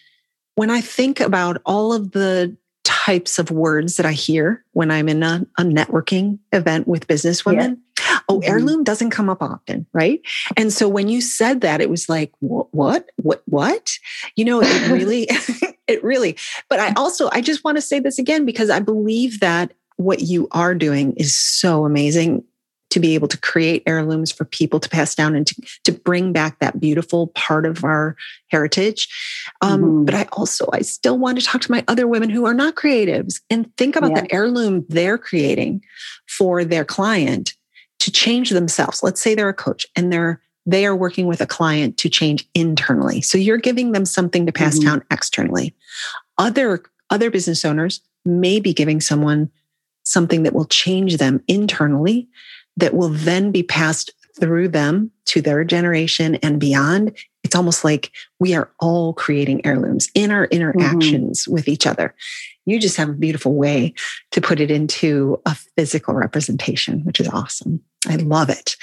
when 0.54 0.70
I 0.70 0.80
think 0.80 1.18
about 1.18 1.62
all 1.64 1.92
of 1.92 2.12
the 2.12 2.56
types 2.84 3.38
of 3.38 3.50
words 3.50 3.96
that 3.96 4.06
I 4.06 4.12
hear 4.12 4.64
when 4.72 4.90
I'm 4.90 5.08
in 5.08 5.22
a, 5.22 5.46
a 5.58 5.62
networking 5.62 6.38
event 6.52 6.86
with 6.86 7.06
business 7.06 7.44
women, 7.44 7.82
Oh, 8.28 8.38
mm-hmm. 8.38 8.50
heirloom 8.50 8.84
doesn't 8.84 9.10
come 9.10 9.28
up 9.28 9.42
often, 9.42 9.86
right? 9.92 10.20
And 10.56 10.72
so 10.72 10.88
when 10.88 11.08
you 11.08 11.20
said 11.20 11.62
that, 11.62 11.80
it 11.80 11.90
was 11.90 12.08
like, 12.08 12.32
what, 12.40 12.72
what, 12.72 13.10
what, 13.16 13.42
what? 13.46 13.92
You 14.36 14.44
know, 14.44 14.60
it 14.62 14.88
really, 14.90 15.26
it 15.88 16.02
really. 16.04 16.36
But 16.68 16.80
I 16.80 16.92
also, 16.96 17.28
I 17.32 17.40
just 17.40 17.64
want 17.64 17.76
to 17.76 17.82
say 17.82 18.00
this 18.00 18.18
again 18.18 18.44
because 18.44 18.70
I 18.70 18.80
believe 18.80 19.40
that 19.40 19.72
what 19.96 20.20
you 20.20 20.48
are 20.52 20.74
doing 20.74 21.12
is 21.14 21.36
so 21.36 21.84
amazing 21.84 22.44
to 22.90 23.00
be 23.00 23.14
able 23.14 23.28
to 23.28 23.38
create 23.38 23.82
heirlooms 23.86 24.30
for 24.30 24.44
people 24.44 24.80
to 24.80 24.88
pass 24.88 25.14
down 25.14 25.34
and 25.34 25.46
to, 25.46 25.54
to 25.84 25.92
bring 25.92 26.32
back 26.32 26.58
that 26.58 26.80
beautiful 26.80 27.28
part 27.28 27.64
of 27.64 27.84
our 27.84 28.16
heritage. 28.48 29.08
Um, 29.60 29.82
mm-hmm. 29.82 30.04
But 30.04 30.14
I 30.14 30.28
also, 30.32 30.68
I 30.72 30.80
still 30.80 31.18
want 31.18 31.38
to 31.38 31.44
talk 31.44 31.62
to 31.62 31.70
my 31.70 31.84
other 31.88 32.06
women 32.06 32.30
who 32.30 32.46
are 32.46 32.54
not 32.54 32.74
creatives 32.74 33.40
and 33.48 33.74
think 33.76 33.96
about 33.96 34.10
yeah. 34.10 34.22
the 34.22 34.32
heirloom 34.32 34.84
they're 34.88 35.18
creating 35.18 35.82
for 36.28 36.64
their 36.64 36.84
client 36.84 37.54
to 38.00 38.10
change 38.10 38.50
themselves. 38.50 39.02
Let's 39.02 39.20
say 39.20 39.34
they're 39.34 39.48
a 39.48 39.54
coach 39.54 39.86
and 39.96 40.12
they're 40.12 40.40
they 40.66 40.84
are 40.84 40.94
working 40.94 41.26
with 41.26 41.40
a 41.40 41.46
client 41.46 41.96
to 41.96 42.08
change 42.10 42.46
internally. 42.54 43.22
So 43.22 43.38
you're 43.38 43.56
giving 43.56 43.92
them 43.92 44.04
something 44.04 44.44
to 44.44 44.52
pass 44.52 44.78
mm-hmm. 44.78 44.88
down 44.88 45.04
externally. 45.10 45.74
Other 46.38 46.82
other 47.08 47.30
business 47.30 47.64
owners 47.64 48.00
may 48.24 48.60
be 48.60 48.74
giving 48.74 49.00
someone 49.00 49.50
something 50.04 50.42
that 50.42 50.52
will 50.52 50.66
change 50.66 51.16
them 51.16 51.42
internally 51.48 52.28
that 52.80 52.94
will 52.94 53.08
then 53.08 53.52
be 53.52 53.62
passed 53.62 54.12
through 54.38 54.68
them 54.68 55.10
to 55.26 55.40
their 55.40 55.64
generation 55.64 56.36
and 56.36 56.60
beyond. 56.60 57.16
It's 57.44 57.54
almost 57.54 57.84
like 57.84 58.10
we 58.38 58.54
are 58.54 58.70
all 58.80 59.12
creating 59.12 59.64
heirlooms 59.64 60.08
in 60.14 60.30
our 60.30 60.44
interactions 60.46 61.44
mm-hmm. 61.44 61.52
with 61.52 61.68
each 61.68 61.86
other 61.86 62.14
you 62.70 62.78
just 62.78 62.96
have 62.96 63.08
a 63.08 63.14
beautiful 63.14 63.54
way 63.54 63.94
to 64.30 64.40
put 64.40 64.60
it 64.60 64.70
into 64.70 65.40
a 65.46 65.54
physical 65.76 66.14
representation, 66.14 67.00
which 67.04 67.20
is 67.20 67.28
awesome. 67.28 67.82
I 68.06 68.16
love 68.16 68.48
it. 68.48 68.76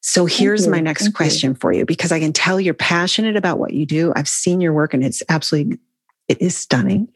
So 0.00 0.24
here's 0.24 0.66
my 0.66 0.80
next 0.80 1.02
Thank 1.04 1.16
question 1.16 1.50
you. 1.50 1.56
for 1.60 1.72
you 1.72 1.84
because 1.84 2.10
I 2.10 2.18
can 2.18 2.32
tell 2.32 2.58
you're 2.58 2.72
passionate 2.72 3.36
about 3.36 3.58
what 3.58 3.74
you 3.74 3.84
do. 3.84 4.12
I've 4.16 4.28
seen 4.28 4.60
your 4.60 4.72
work 4.72 4.94
and 4.94 5.04
it's 5.04 5.22
absolutely 5.28 5.78
it 6.28 6.40
is 6.40 6.56
stunning. 6.56 7.08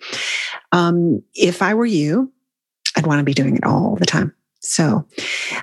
Um, 0.73 1.23
if 1.35 1.63
I 1.63 1.75
were 1.75 1.87
you, 1.87 2.33
I'd 2.97 3.07
want 3.07 3.21
to 3.21 3.25
be 3.25 3.33
doing 3.33 3.57
it 3.57 3.65
all 3.65 3.97
the 3.97 4.07
time. 4.07 4.35
So 4.65 5.07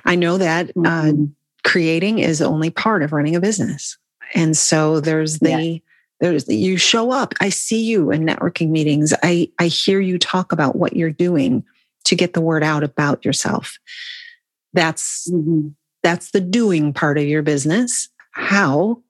I 0.04 0.14
know 0.14 0.38
that 0.38 0.70
uh, 0.70 0.72
mm-hmm. 0.72 1.24
creating 1.64 2.20
is 2.20 2.40
only 2.40 2.70
part 2.70 3.02
of 3.02 3.12
running 3.12 3.36
a 3.36 3.40
business. 3.40 3.98
And 4.34 4.56
so 4.56 5.00
there's 5.00 5.40
the 5.40 5.50
yeah 5.50 5.78
There's 6.20 6.48
you 6.48 6.76
show 6.76 7.10
up. 7.10 7.34
I 7.40 7.48
see 7.48 7.82
you 7.82 8.12
in 8.12 8.24
networking 8.24 8.70
meetings. 8.70 9.12
I 9.24 9.50
I 9.58 9.66
hear 9.66 10.00
you 10.00 10.18
talk 10.18 10.52
about 10.52 10.76
what 10.76 10.94
you're 10.94 11.10
doing 11.10 11.64
to 12.04 12.14
get 12.14 12.32
the 12.32 12.40
word 12.40 12.62
out 12.62 12.84
about 12.84 13.24
yourself. 13.24 13.76
That's 14.72 15.28
mm-hmm. 15.28 15.70
that's 16.04 16.30
the 16.30 16.40
doing 16.40 16.92
part 16.92 17.18
of 17.18 17.24
your 17.24 17.42
business. 17.42 18.08
How 18.30 19.02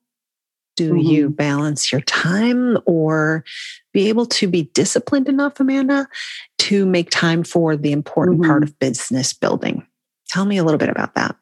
do 0.77 0.93
mm-hmm. 0.93 0.99
you 1.01 1.31
balance 1.31 1.93
your 1.93 2.01
time 2.03 2.79
or 2.87 3.45
be 3.93 4.09
able 4.09 4.27
to 4.27 4.47
be 4.47 4.65
disciplined 4.75 5.29
enough, 5.29 5.61
Amanda, 5.61 6.09
to 6.59 6.87
make 6.87 7.11
time 7.11 7.45
for 7.45 7.77
the 7.77 7.93
important 7.93 8.41
mm-hmm. 8.41 8.51
part 8.51 8.63
of 8.63 8.79
business 8.79 9.33
building? 9.33 9.87
Tell 10.29 10.45
me 10.45 10.57
a 10.57 10.65
little 10.65 10.79
bit 10.79 10.89
about 10.89 11.15
that. 11.15 11.37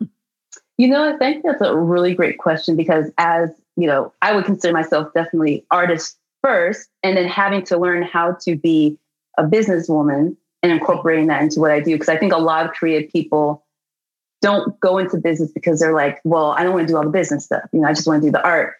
You 0.78 0.88
know, 0.88 1.14
I 1.14 1.16
think 1.18 1.44
that's 1.44 1.60
a 1.60 1.76
really 1.76 2.14
great 2.14 2.38
question 2.38 2.74
because 2.74 3.10
as, 3.18 3.50
you 3.76 3.86
know, 3.86 4.12
I 4.22 4.34
would 4.34 4.46
consider 4.46 4.72
myself 4.72 5.12
definitely 5.14 5.64
artist 5.70 6.16
first 6.42 6.88
and 7.02 7.16
then 7.16 7.28
having 7.28 7.62
to 7.64 7.76
learn 7.76 8.02
how 8.02 8.36
to 8.42 8.56
be 8.56 8.98
a 9.36 9.44
businesswoman 9.44 10.36
and 10.62 10.72
incorporating 10.72 11.26
that 11.28 11.42
into 11.42 11.60
what 11.60 11.70
I 11.70 11.80
do. 11.80 11.94
Because 11.94 12.08
I 12.08 12.16
think 12.16 12.32
a 12.32 12.38
lot 12.38 12.64
of 12.64 12.72
creative 12.72 13.10
people 13.12 13.64
don't 14.40 14.78
go 14.80 14.98
into 14.98 15.18
business 15.18 15.52
because 15.52 15.80
they're 15.80 15.94
like, 15.94 16.20
well, 16.24 16.52
I 16.52 16.62
don't 16.62 16.72
want 16.72 16.86
to 16.88 16.92
do 16.92 16.96
all 16.96 17.04
the 17.04 17.10
business 17.10 17.44
stuff. 17.44 17.64
You 17.72 17.80
know, 17.80 17.88
I 17.88 17.92
just 17.92 18.06
want 18.06 18.22
to 18.22 18.28
do 18.28 18.32
the 18.32 18.42
art. 18.42 18.74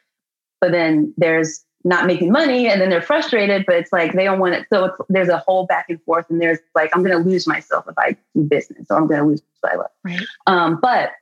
But 0.60 0.72
then 0.72 1.14
there's 1.16 1.64
not 1.84 2.06
making 2.06 2.30
money 2.30 2.68
and 2.68 2.80
then 2.80 2.90
they're 2.90 3.00
frustrated, 3.00 3.64
but 3.66 3.74
it's 3.76 3.92
like 3.92 4.12
they 4.12 4.24
don't 4.24 4.38
want 4.38 4.54
it. 4.54 4.66
So 4.72 4.94
there's 5.08 5.28
a 5.28 5.38
whole 5.38 5.66
back 5.66 5.86
and 5.88 6.02
forth 6.02 6.26
and 6.28 6.40
there's 6.40 6.58
like, 6.74 6.90
I'm 6.94 7.02
going 7.02 7.16
to 7.16 7.28
lose 7.28 7.46
myself 7.46 7.86
if 7.88 7.98
I 7.98 8.16
do 8.34 8.42
business 8.42 8.86
or 8.90 8.98
I'm 8.98 9.06
going 9.06 9.20
to 9.20 9.26
lose 9.26 9.42
what 9.60 9.72
I 9.72 9.76
love. 9.76 9.90
Right. 10.04 10.20
Um, 10.46 10.78
but 10.80 11.12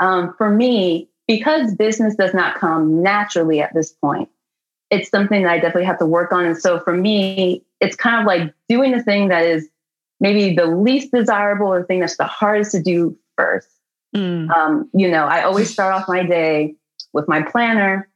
um, 0.00 0.34
for 0.36 0.50
me, 0.50 1.08
because 1.28 1.74
business 1.76 2.16
does 2.16 2.34
not 2.34 2.56
come 2.56 3.02
naturally 3.02 3.60
at 3.60 3.72
this 3.72 3.92
point, 3.92 4.28
it's 4.90 5.08
something 5.08 5.44
that 5.44 5.52
I 5.52 5.56
definitely 5.58 5.84
have 5.84 5.98
to 6.00 6.06
work 6.06 6.32
on. 6.32 6.44
And 6.44 6.58
so 6.58 6.80
for 6.80 6.92
me, 6.92 7.64
it's 7.80 7.94
kind 7.94 8.20
of 8.20 8.26
like 8.26 8.52
doing 8.68 8.90
the 8.90 9.02
thing 9.02 9.28
that 9.28 9.44
is 9.44 9.68
maybe 10.18 10.54
the 10.54 10.66
least 10.66 11.12
desirable 11.12 11.68
or 11.68 11.80
the 11.80 11.86
thing 11.86 12.00
that's 12.00 12.16
the 12.16 12.24
hardest 12.24 12.72
to 12.72 12.82
do 12.82 13.16
first. 13.36 13.68
Mm. 14.16 14.50
Um, 14.50 14.90
you 14.92 15.08
know, 15.08 15.26
I 15.26 15.44
always 15.44 15.70
start 15.70 15.94
off 15.94 16.08
my 16.08 16.24
day 16.24 16.74
with 17.12 17.28
my 17.28 17.42
planner 17.42 18.09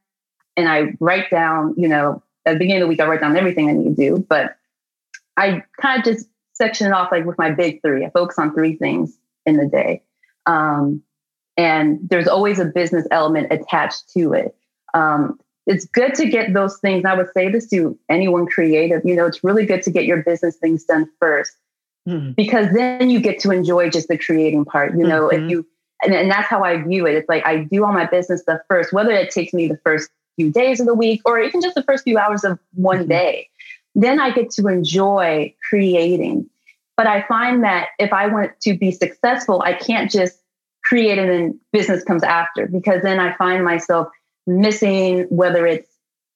and 0.57 0.69
I 0.69 0.93
write 0.99 1.29
down, 1.29 1.73
you 1.77 1.87
know, 1.87 2.23
at 2.45 2.53
the 2.53 2.59
beginning 2.59 2.83
of 2.83 2.85
the 2.85 2.89
week, 2.89 2.99
I 2.99 3.05
write 3.05 3.21
down 3.21 3.35
everything 3.35 3.69
I 3.69 3.73
need 3.73 3.95
to 3.95 3.95
do, 3.95 4.25
but 4.27 4.55
I 5.37 5.63
kind 5.81 5.99
of 5.99 6.05
just 6.05 6.27
section 6.53 6.87
it 6.87 6.93
off 6.93 7.11
like 7.11 7.25
with 7.25 7.37
my 7.37 7.51
big 7.51 7.81
three. 7.81 8.05
I 8.05 8.09
focus 8.09 8.39
on 8.39 8.53
three 8.53 8.75
things 8.75 9.17
in 9.45 9.57
the 9.57 9.67
day. 9.67 10.03
Um, 10.45 11.03
and 11.57 11.99
there's 12.03 12.27
always 12.27 12.59
a 12.59 12.65
business 12.65 13.07
element 13.11 13.51
attached 13.51 14.09
to 14.13 14.33
it. 14.33 14.55
Um, 14.93 15.39
it's 15.65 15.85
good 15.85 16.13
to 16.15 16.27
get 16.27 16.53
those 16.53 16.77
things. 16.77 17.05
I 17.05 17.15
would 17.15 17.31
say 17.33 17.49
this 17.49 17.67
to 17.69 17.97
anyone 18.09 18.45
creative, 18.45 19.01
you 19.03 19.15
know, 19.15 19.25
it's 19.25 19.43
really 19.43 19.65
good 19.65 19.81
to 19.83 19.91
get 19.91 20.05
your 20.05 20.21
business 20.23 20.55
things 20.57 20.83
done 20.83 21.09
1st 21.21 21.49
mm-hmm. 22.07 22.31
because 22.31 22.71
then 22.73 23.09
you 23.09 23.19
get 23.19 23.39
to 23.39 23.51
enjoy 23.51 23.89
just 23.89 24.07
the 24.07 24.17
creating 24.17 24.65
part. 24.65 24.95
You 24.95 25.07
know, 25.07 25.29
mm-hmm. 25.29 25.45
if 25.45 25.51
you, 25.51 25.67
and, 26.03 26.13
and 26.13 26.29
that's 26.29 26.47
how 26.47 26.63
I 26.63 26.81
view 26.81 27.07
it. 27.07 27.15
It's 27.15 27.29
like 27.29 27.45
I 27.45 27.63
do 27.63 27.83
all 27.83 27.93
my 27.93 28.05
business 28.05 28.41
stuff 28.41 28.61
first, 28.69 28.93
whether 28.93 29.11
it 29.11 29.31
takes 29.31 29.53
me 29.53 29.67
the 29.67 29.77
first 29.83 30.09
few 30.35 30.51
days 30.51 30.79
of 30.79 30.85
the 30.85 30.93
week 30.93 31.21
or 31.25 31.39
even 31.39 31.61
just 31.61 31.75
the 31.75 31.83
first 31.83 32.03
few 32.03 32.17
hours 32.17 32.43
of 32.43 32.59
one 32.73 32.99
mm-hmm. 32.99 33.09
day. 33.09 33.49
Then 33.93 34.19
I 34.19 34.31
get 34.31 34.51
to 34.51 34.67
enjoy 34.67 35.55
creating. 35.69 36.49
But 36.97 37.07
I 37.07 37.23
find 37.23 37.63
that 37.63 37.89
if 37.99 38.13
I 38.13 38.27
want 38.27 38.59
to 38.61 38.77
be 38.77 38.91
successful, 38.91 39.61
I 39.61 39.73
can't 39.73 40.09
just 40.09 40.39
create 40.83 41.17
and 41.17 41.29
then 41.29 41.59
business 41.73 42.03
comes 42.03 42.23
after 42.23 42.67
because 42.67 43.01
then 43.01 43.19
I 43.19 43.35
find 43.35 43.65
myself 43.65 44.07
missing 44.47 45.25
whether 45.29 45.65
it's 45.65 45.89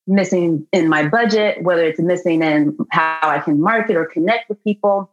missing 0.08 0.66
in 0.74 0.90
my 0.90 1.08
budget, 1.08 1.62
whether 1.64 1.84
it's 1.84 2.00
missing 2.00 2.42
in 2.42 2.76
how 2.92 3.20
I 3.22 3.40
can 3.40 3.62
market 3.62 3.96
or 3.96 4.06
connect 4.06 4.50
with 4.50 4.62
people, 4.64 5.12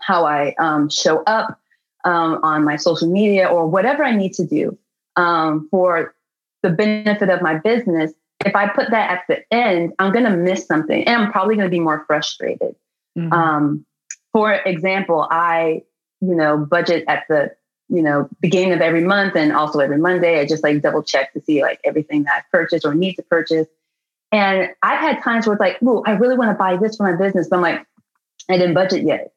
how 0.00 0.24
I 0.24 0.54
um, 0.58 0.88
show 0.88 1.22
up 1.24 1.60
um, 2.04 2.40
on 2.42 2.64
my 2.64 2.76
social 2.76 3.10
media 3.10 3.46
or 3.46 3.66
whatever 3.66 4.02
I 4.02 4.16
need 4.16 4.32
to 4.34 4.46
do 4.46 4.78
um, 5.16 5.68
for 5.70 6.14
the 6.62 6.70
benefit 6.70 7.28
of 7.28 7.42
my 7.42 7.58
business 7.58 8.12
if 8.44 8.54
I 8.54 8.68
put 8.68 8.90
that 8.90 9.10
at 9.10 9.24
the 9.28 9.54
end, 9.54 9.92
I'm 9.98 10.12
going 10.12 10.24
to 10.24 10.36
miss 10.36 10.66
something 10.66 11.04
and 11.04 11.22
I'm 11.22 11.32
probably 11.32 11.56
going 11.56 11.66
to 11.66 11.70
be 11.70 11.80
more 11.80 12.04
frustrated. 12.06 12.76
Mm-hmm. 13.16 13.32
Um, 13.32 13.86
for 14.32 14.52
example, 14.52 15.26
I, 15.30 15.82
you 16.20 16.34
know, 16.34 16.56
budget 16.56 17.04
at 17.08 17.24
the, 17.28 17.52
you 17.88 18.02
know, 18.02 18.28
beginning 18.40 18.72
of 18.72 18.80
every 18.80 19.02
month 19.02 19.34
and 19.34 19.52
also 19.52 19.80
every 19.80 19.98
Monday. 19.98 20.40
I 20.40 20.46
just 20.46 20.62
like 20.62 20.82
double 20.82 21.02
check 21.02 21.32
to 21.32 21.40
see 21.40 21.62
like 21.62 21.80
everything 21.84 22.24
that 22.24 22.32
I 22.36 22.42
purchased 22.52 22.84
or 22.84 22.94
need 22.94 23.14
to 23.14 23.22
purchase. 23.22 23.66
And 24.30 24.70
I've 24.82 25.00
had 25.00 25.22
times 25.22 25.46
where 25.46 25.54
it's 25.54 25.60
like, 25.60 25.78
oh, 25.84 26.04
I 26.06 26.12
really 26.12 26.36
want 26.36 26.50
to 26.50 26.54
buy 26.54 26.76
this 26.76 26.96
for 26.96 27.10
my 27.10 27.16
business, 27.16 27.48
but 27.48 27.56
I'm 27.56 27.62
like, 27.62 27.84
I 28.50 28.58
didn't 28.58 28.74
budget 28.74 29.04
yet. 29.04 29.32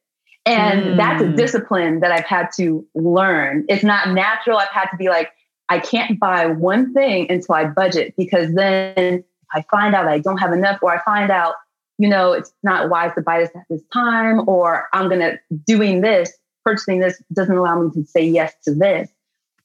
And 0.45 0.81
mm. 0.83 0.97
that's 0.97 1.21
a 1.21 1.27
mm. 1.27 1.35
discipline 1.35 2.01
that 2.01 2.11
I've 2.11 2.25
had 2.25 2.49
to 2.57 2.85
learn. 2.93 3.65
It's 3.69 3.83
not 3.83 4.09
natural. 4.09 4.57
I've 4.57 4.69
had 4.69 4.89
to 4.89 4.97
be 4.97 5.07
like, 5.09 5.31
I 5.71 5.79
can't 5.79 6.19
buy 6.19 6.47
one 6.47 6.93
thing 6.93 7.31
until 7.31 7.55
I 7.55 7.63
budget 7.63 8.13
because 8.17 8.53
then 8.55 9.23
I 9.53 9.63
find 9.71 9.95
out 9.95 10.05
I 10.05 10.19
don't 10.19 10.37
have 10.37 10.51
enough, 10.51 10.79
or 10.83 10.93
I 10.93 11.01
find 11.01 11.31
out, 11.31 11.55
you 11.97 12.09
know, 12.09 12.33
it's 12.33 12.51
not 12.61 12.89
wise 12.89 13.13
to 13.15 13.21
buy 13.21 13.39
this 13.39 13.51
at 13.55 13.63
this 13.69 13.81
time, 13.93 14.49
or 14.49 14.89
I'm 14.91 15.07
going 15.07 15.21
to 15.21 15.39
doing 15.65 16.01
this, 16.01 16.29
purchasing 16.65 16.99
this 16.99 17.23
doesn't 17.31 17.55
allow 17.55 17.81
me 17.81 17.89
to 17.93 18.05
say 18.05 18.21
yes 18.21 18.53
to 18.65 18.75
this. 18.75 19.09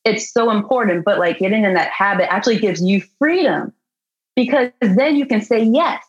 It's 0.05 0.33
so 0.33 0.53
important, 0.53 1.05
but 1.05 1.19
like 1.19 1.41
getting 1.41 1.65
in 1.65 1.75
that 1.75 1.91
habit 1.91 2.33
actually 2.33 2.61
gives 2.61 2.81
you 2.81 3.03
freedom 3.19 3.73
because 4.37 4.71
then 4.81 5.17
you 5.17 5.27
can 5.27 5.43
say 5.43 5.61
yes 5.61 6.05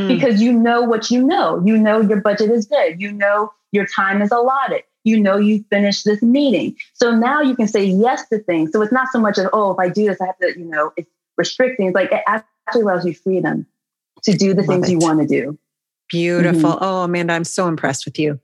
mm. 0.00 0.08
because 0.08 0.42
you 0.42 0.52
know 0.52 0.82
what 0.82 1.12
you 1.12 1.22
know. 1.22 1.62
You 1.64 1.78
know 1.78 2.00
your 2.00 2.20
budget 2.20 2.50
is 2.50 2.66
good. 2.66 3.00
You 3.00 3.12
know 3.12 3.52
your 3.70 3.86
time 3.86 4.20
is 4.20 4.32
allotted 4.32 4.82
you 5.04 5.20
know 5.20 5.36
you 5.36 5.64
finished 5.70 6.04
this 6.04 6.22
meeting. 6.22 6.76
So 6.94 7.14
now 7.14 7.40
you 7.40 7.56
can 7.56 7.68
say 7.68 7.84
yes 7.84 8.28
to 8.28 8.38
things. 8.38 8.72
So 8.72 8.82
it's 8.82 8.92
not 8.92 9.08
so 9.12 9.20
much 9.20 9.38
as, 9.38 9.46
oh, 9.52 9.72
if 9.72 9.78
I 9.78 9.88
do 9.88 10.06
this, 10.06 10.20
I 10.20 10.26
have 10.26 10.38
to, 10.38 10.58
you 10.58 10.64
know, 10.64 10.92
it's 10.96 11.10
restricting. 11.36 11.86
It's 11.86 11.94
like 11.94 12.12
it 12.12 12.22
actually 12.26 12.82
allows 12.82 13.06
you 13.06 13.14
freedom 13.14 13.66
to 14.24 14.32
do 14.36 14.54
the 14.54 14.62
Love 14.62 14.66
things 14.66 14.88
it. 14.88 14.92
you 14.92 14.98
want 14.98 15.20
to 15.20 15.26
do. 15.26 15.58
Beautiful. 16.08 16.70
Mm-hmm. 16.70 16.84
Oh, 16.84 17.02
Amanda, 17.02 17.34
I'm 17.34 17.44
so 17.44 17.68
impressed 17.68 18.04
with 18.04 18.18
you. 18.18 18.40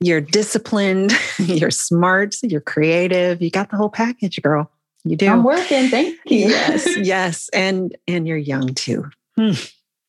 You're 0.00 0.20
disciplined, 0.20 1.12
you're 1.38 1.70
smart, 1.70 2.36
you're 2.42 2.60
creative. 2.60 3.42
You 3.42 3.50
got 3.50 3.70
the 3.70 3.76
whole 3.76 3.90
package, 3.90 4.40
girl. 4.40 4.70
You 5.04 5.16
do. 5.16 5.28
I'm 5.28 5.44
working. 5.44 5.88
Thank 5.88 6.18
you. 6.26 6.48
yes, 6.48 6.96
yes. 6.98 7.48
And 7.52 7.96
and 8.06 8.26
you're 8.26 8.36
young 8.36 8.74
too. 8.74 9.10
Hmm. 9.36 9.52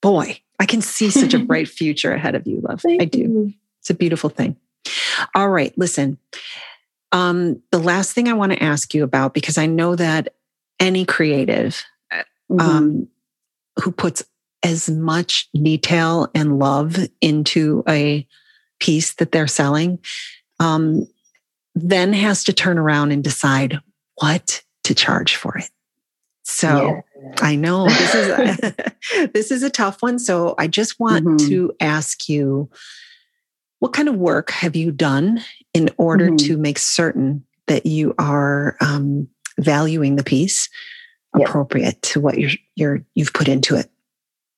Boy, 0.02 0.40
I 0.60 0.66
can 0.66 0.82
see 0.82 1.10
such 1.10 1.34
a 1.34 1.40
bright 1.46 1.68
future 1.68 2.14
ahead 2.14 2.36
of 2.36 2.46
you, 2.46 2.62
love. 2.62 2.82
Thank 2.82 3.02
I 3.02 3.06
do. 3.06 3.20
You. 3.20 3.54
It's 3.80 3.90
a 3.90 3.94
beautiful 3.94 4.30
thing. 4.30 4.58
All 5.36 5.50
right, 5.50 5.76
listen. 5.78 6.18
Um, 7.12 7.62
the 7.72 7.80
last 7.80 8.14
thing 8.14 8.28
I 8.28 8.34
want 8.34 8.54
to 8.54 8.64
ask 8.64 8.94
you 8.94 9.04
about, 9.04 9.34
because 9.34 9.58
I 9.58 9.66
know 9.66 9.96
that 9.96 10.34
any 10.80 11.06
creative 11.06 11.84
mm-hmm. 12.12 12.60
um, 12.60 13.08
who 13.82 13.92
puts 13.92 14.24
as 14.64 14.90
much 14.90 15.50
detail 15.52 16.30
and 16.34 16.60
love 16.60 16.98
into 17.20 17.84
a 17.88 18.28
piece 18.80 19.14
that 19.16 19.32
they're 19.32 19.48
selling, 19.48 20.00
um, 20.60 21.08
then 21.76 22.14
has 22.14 22.44
to 22.46 22.54
turn 22.54 22.78
around 22.78 23.12
and 23.12 23.24
decide 23.24 23.80
what 24.16 24.62
to 24.84 24.96
charge 24.96 25.36
for 25.36 25.58
it. 25.58 25.70
So 26.44 27.02
yeah. 27.24 27.36
I 27.40 27.56
know 27.56 27.86
this 27.88 28.16
is 28.16 28.28
a, 28.30 29.28
this 29.34 29.52
is 29.52 29.64
a 29.64 29.70
tough 29.70 30.02
one. 30.02 30.20
So 30.20 30.56
I 30.58 30.68
just 30.68 31.00
want 31.00 31.26
mm-hmm. 31.26 31.50
to 31.50 31.74
ask 31.80 32.28
you 32.30 32.70
what 33.82 33.94
kind 33.94 34.08
of 34.08 34.16
work 34.16 34.52
have 34.52 34.76
you 34.76 34.92
done 34.92 35.42
in 35.74 35.90
order 35.98 36.28
mm-hmm. 36.28 36.48
to 36.48 36.58
make 36.58 36.78
certain 36.78 37.44
that 37.66 37.88
you 37.88 38.14
are 38.20 38.78
um, 38.80 39.28
valuing 39.58 40.18
the 40.18 40.24
piece 40.24 40.70
appropriate 41.34 42.00
to 42.04 42.20
what 42.20 42.38
you're, 42.38 42.52
you're 42.76 43.04
you've 43.16 43.34
put 43.34 43.48
into 43.48 43.76
it? 43.76 43.90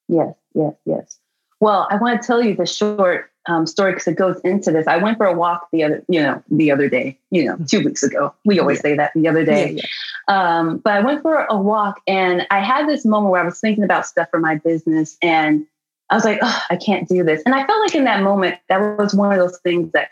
Yes, 0.09 0.33
yes, 0.53 0.73
yes. 0.85 1.17
Well, 1.61 1.87
I 1.89 1.95
want 1.95 2.21
to 2.21 2.27
tell 2.27 2.43
you 2.43 2.53
the 2.53 2.65
short 2.65 3.31
um, 3.45 3.65
story 3.65 3.93
because 3.93 4.07
it 4.07 4.17
goes 4.17 4.41
into 4.41 4.71
this. 4.71 4.87
I 4.87 4.97
went 4.97 5.17
for 5.17 5.25
a 5.25 5.33
walk 5.33 5.69
the 5.71 5.83
other, 5.83 6.03
you 6.09 6.21
know, 6.21 6.43
the 6.51 6.71
other 6.71 6.89
day, 6.89 7.17
you 7.31 7.45
know, 7.45 7.57
two 7.65 7.81
weeks 7.81 8.03
ago. 8.03 8.33
We 8.43 8.59
always 8.59 8.79
yeah. 8.79 8.81
say 8.81 8.95
that 8.97 9.11
the 9.15 9.29
other 9.29 9.45
day. 9.45 9.71
Yeah, 9.71 9.83
yeah. 10.27 10.59
Um, 10.59 10.79
but 10.79 10.93
I 10.93 10.99
went 10.99 11.21
for 11.21 11.45
a 11.49 11.57
walk 11.57 12.01
and 12.07 12.45
I 12.51 12.59
had 12.59 12.89
this 12.89 13.05
moment 13.05 13.31
where 13.31 13.41
I 13.41 13.45
was 13.45 13.61
thinking 13.61 13.85
about 13.85 14.05
stuff 14.05 14.29
for 14.31 14.39
my 14.41 14.55
business 14.55 15.17
and 15.21 15.65
I 16.09 16.15
was 16.15 16.25
like, 16.25 16.39
oh, 16.41 16.61
I 16.69 16.75
can't 16.75 17.07
do 17.07 17.23
this. 17.23 17.41
And 17.45 17.55
I 17.55 17.65
felt 17.65 17.81
like 17.81 17.95
in 17.95 18.03
that 18.05 18.21
moment, 18.21 18.57
that 18.69 18.97
was 18.97 19.15
one 19.15 19.31
of 19.31 19.39
those 19.39 19.59
things 19.59 19.91
that, 19.93 20.09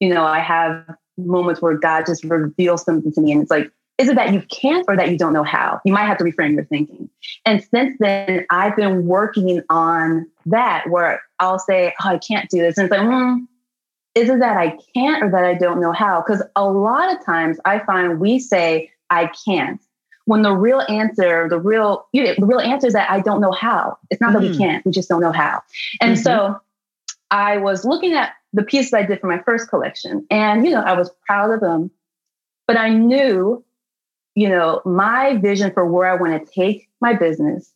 you 0.00 0.12
know, 0.12 0.24
I 0.24 0.40
have 0.40 0.84
moments 1.16 1.62
where 1.62 1.76
God 1.76 2.06
just 2.06 2.24
reveals 2.24 2.84
something 2.84 3.12
to 3.12 3.20
me. 3.20 3.32
And 3.32 3.42
it's 3.42 3.50
like, 3.50 3.70
is 3.98 4.08
it 4.08 4.14
that 4.14 4.32
you 4.32 4.42
can't 4.42 4.84
or 4.88 4.96
that 4.96 5.10
you 5.10 5.18
don't 5.18 5.32
know 5.32 5.42
how? 5.42 5.80
You 5.84 5.92
might 5.92 6.06
have 6.06 6.18
to 6.18 6.24
reframe 6.24 6.54
your 6.54 6.64
thinking. 6.64 7.10
And 7.44 7.64
since 7.64 7.96
then, 7.98 8.46
I've 8.50 8.76
been 8.76 9.06
working 9.06 9.60
on 9.70 10.26
that 10.46 10.88
where 10.88 11.20
I'll 11.40 11.58
say, 11.58 11.94
oh, 12.04 12.10
I 12.10 12.18
can't 12.18 12.48
do 12.48 12.58
this. 12.58 12.78
And 12.78 12.86
it's 12.86 12.96
like, 12.96 13.06
hmm, 13.06 13.44
is 14.14 14.28
it 14.28 14.38
that 14.38 14.56
I 14.56 14.78
can't 14.94 15.24
or 15.24 15.30
that 15.30 15.44
I 15.44 15.54
don't 15.54 15.80
know 15.80 15.92
how? 15.92 16.22
Because 16.24 16.42
a 16.54 16.70
lot 16.70 17.14
of 17.14 17.24
times 17.24 17.58
I 17.64 17.80
find 17.80 18.20
we 18.20 18.38
say, 18.38 18.90
I 19.10 19.30
can't 19.44 19.80
when 20.28 20.42
the 20.42 20.52
real 20.52 20.82
answer, 20.90 21.48
the 21.48 21.58
real, 21.58 22.06
you 22.12 22.22
know, 22.22 22.34
the 22.36 22.44
real 22.44 22.60
answer 22.60 22.86
is 22.86 22.92
that 22.92 23.10
I 23.10 23.20
don't 23.20 23.40
know 23.40 23.50
how. 23.50 23.96
It's 24.10 24.20
not 24.20 24.34
mm-hmm. 24.34 24.42
that 24.42 24.50
we 24.50 24.54
mm. 24.54 24.58
can't, 24.58 24.84
we 24.84 24.92
just 24.92 25.08
don't 25.08 25.22
know 25.22 25.32
how. 25.32 25.62
And 26.02 26.16
mm-hmm. 26.16 26.22
so 26.22 26.60
I 27.30 27.56
was 27.56 27.86
looking 27.86 28.12
at 28.12 28.34
the 28.52 28.62
pieces 28.62 28.92
I 28.92 29.04
did 29.04 29.22
for 29.22 29.26
my 29.26 29.40
first 29.42 29.70
collection, 29.70 30.26
and 30.30 30.66
you 30.66 30.72
know, 30.72 30.82
I 30.82 30.92
was 30.92 31.10
proud 31.26 31.50
of 31.50 31.60
them, 31.60 31.90
but 32.66 32.76
I 32.76 32.90
knew, 32.90 33.64
you 34.34 34.50
know, 34.50 34.82
my 34.84 35.38
vision 35.38 35.72
for 35.72 35.86
where 35.90 36.10
I 36.10 36.16
want 36.16 36.46
to 36.46 36.52
take 36.52 36.90
my 37.00 37.14
business, 37.14 37.72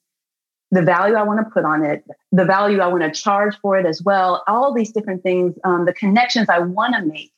the 0.70 0.82
value 0.82 1.14
I 1.14 1.22
want 1.22 1.40
to 1.40 1.50
put 1.50 1.64
on 1.64 1.82
it, 1.82 2.04
the 2.32 2.44
value 2.44 2.80
I 2.80 2.86
want 2.88 3.02
to 3.02 3.18
charge 3.18 3.54
for 3.62 3.78
it 3.78 3.86
as 3.86 4.02
well, 4.02 4.44
all 4.46 4.74
these 4.74 4.92
different 4.92 5.22
things, 5.22 5.54
um, 5.64 5.86
the 5.86 5.94
connections 5.94 6.50
I 6.50 6.58
want 6.58 6.94
to 6.96 7.02
make. 7.02 7.32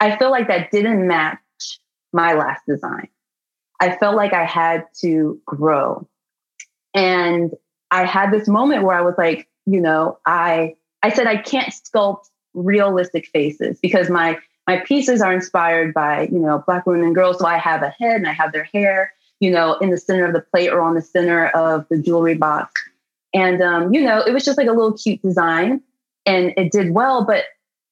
I 0.00 0.16
feel 0.16 0.32
like 0.32 0.48
that 0.48 0.72
didn't 0.72 1.06
match 1.06 1.38
my 2.12 2.34
last 2.34 2.62
design. 2.66 3.08
I 3.82 3.96
felt 3.96 4.14
like 4.14 4.32
I 4.32 4.44
had 4.44 4.86
to 5.00 5.40
grow. 5.44 6.06
And 6.94 7.50
I 7.90 8.04
had 8.04 8.30
this 8.30 8.46
moment 8.46 8.84
where 8.84 8.96
I 8.96 9.00
was 9.00 9.16
like, 9.18 9.48
you 9.66 9.80
know, 9.80 10.18
I 10.24 10.76
I 11.02 11.10
said 11.10 11.26
I 11.26 11.36
can't 11.36 11.70
sculpt 11.70 12.26
realistic 12.54 13.26
faces 13.26 13.80
because 13.82 14.08
my 14.08 14.38
my 14.68 14.78
pieces 14.86 15.20
are 15.20 15.32
inspired 15.32 15.92
by, 15.94 16.28
you 16.30 16.38
know, 16.38 16.62
black 16.64 16.86
women 16.86 17.02
and 17.02 17.12
girls. 17.14 17.40
So 17.40 17.46
I 17.46 17.58
have 17.58 17.82
a 17.82 17.88
head 17.88 18.18
and 18.18 18.28
I 18.28 18.32
have 18.32 18.52
their 18.52 18.62
hair, 18.62 19.14
you 19.40 19.50
know, 19.50 19.74
in 19.78 19.90
the 19.90 19.98
center 19.98 20.26
of 20.26 20.32
the 20.32 20.42
plate 20.42 20.68
or 20.68 20.80
on 20.80 20.94
the 20.94 21.02
center 21.02 21.48
of 21.48 21.84
the 21.90 21.98
jewelry 21.98 22.36
box. 22.36 22.80
And 23.34 23.60
um, 23.60 23.92
you 23.92 24.02
know, 24.02 24.22
it 24.22 24.32
was 24.32 24.44
just 24.44 24.58
like 24.58 24.68
a 24.68 24.72
little 24.72 24.92
cute 24.92 25.20
design 25.22 25.82
and 26.24 26.54
it 26.56 26.70
did 26.70 26.94
well, 26.94 27.24
but 27.24 27.46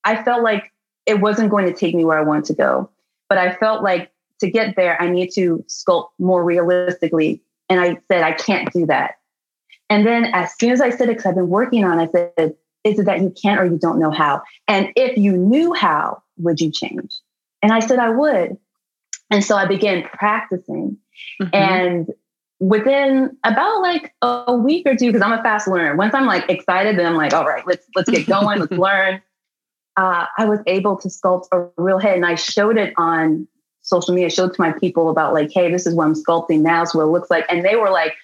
I 0.05 0.23
felt 0.23 0.45
like 0.45 0.71
it 1.05 1.21
wasn't 1.21 1.51
going 1.51 1.67
to 1.67 1.73
take 1.73 1.97
me 1.97 2.05
where 2.05 2.19
I 2.19 2.23
wanted 2.23 2.45
to 2.45 2.55
go. 2.55 2.91
But 3.29 3.39
I 3.39 3.57
felt 3.57 3.83
like 3.83 4.13
to 4.41 4.51
get 4.51 4.77
there, 4.77 5.01
I 5.01 5.09
need 5.09 5.31
to 5.35 5.65
sculpt 5.69 6.09
more 6.19 6.45
realistically. 6.45 7.43
And 7.69 7.81
I 7.81 7.99
said, 8.11 8.23
I 8.23 8.33
can't 8.33 8.73
do 8.73 8.87
that. 8.87 9.17
And 9.89 10.07
then 10.07 10.27
as 10.27 10.57
soon 10.59 10.71
as 10.71 10.81
I 10.81 10.91
said 10.91 11.09
it, 11.09 11.17
because 11.17 11.27
I've 11.27 11.35
been 11.35 11.49
working 11.49 11.85
on, 11.85 11.99
it, 11.99 12.09
I 12.09 12.13
said, 12.13 12.55
is 12.85 12.99
it 12.99 13.07
that 13.07 13.21
you 13.21 13.31
can't 13.31 13.61
or 13.61 13.67
you 13.67 13.79
don't 13.79 13.99
know 13.99 14.11
how? 14.11 14.43
And 14.67 14.91
if 14.97 15.17
you 15.19 15.37
knew 15.37 15.75
how, 15.75 16.23
would 16.39 16.61
you 16.61 16.71
change? 16.71 17.19
And 17.63 17.73
I 17.73 17.81
said, 17.81 17.99
I 17.99 18.11
would. 18.11 18.57
And 19.31 19.45
so 19.45 19.57
I 19.57 19.67
began 19.67 20.03
practicing. 20.03 20.97
Mm-hmm. 21.41 21.55
And 21.55 22.09
within 22.59 23.37
about 23.45 23.81
like 23.81 24.15
a 24.23 24.55
week 24.55 24.87
or 24.87 24.97
two, 24.97 25.07
because 25.07 25.23
I'm 25.23 25.39
a 25.39 25.43
fast 25.43 25.69
learner, 25.69 25.97
once 25.97 26.15
I'm 26.15 26.27
like 26.27 26.49
excited, 26.49 26.99
then 26.99 27.07
I'm 27.07 27.17
like, 27.17 27.33
all 27.33 27.45
right, 27.45 27.67
let's 27.67 27.87
let's 27.95 28.11
get 28.11 28.27
going, 28.27 28.61
let's 28.61 28.73
learn. 28.73 29.21
Uh, 29.97 30.27
I 30.39 30.47
was 30.47 30.61
able 30.67 30.97
to 30.99 31.09
sculpt 31.09 31.47
a 31.53 31.69
real 31.77 31.99
head 31.99 32.15
and 32.17 32.25
I 32.25 32.37
showed 32.37 32.79
it 32.79 32.95
on 32.97 33.49
social 33.91 34.15
media, 34.15 34.31
showed 34.31 34.55
to 34.55 34.61
my 34.61 34.73
people 34.73 35.11
about 35.11 35.35
like, 35.35 35.51
hey, 35.53 35.71
this 35.71 35.87
is 35.87 35.95
what 35.95 36.05
I'm 36.05 36.15
sculpting 36.15 36.61
now, 36.61 36.85
so 36.85 36.99
what 36.99 37.05
it 37.05 37.11
looks 37.11 37.31
like. 37.31 37.45
And 37.51 37.65
they 37.65 37.77
were 37.77 37.91
like, 37.91 38.15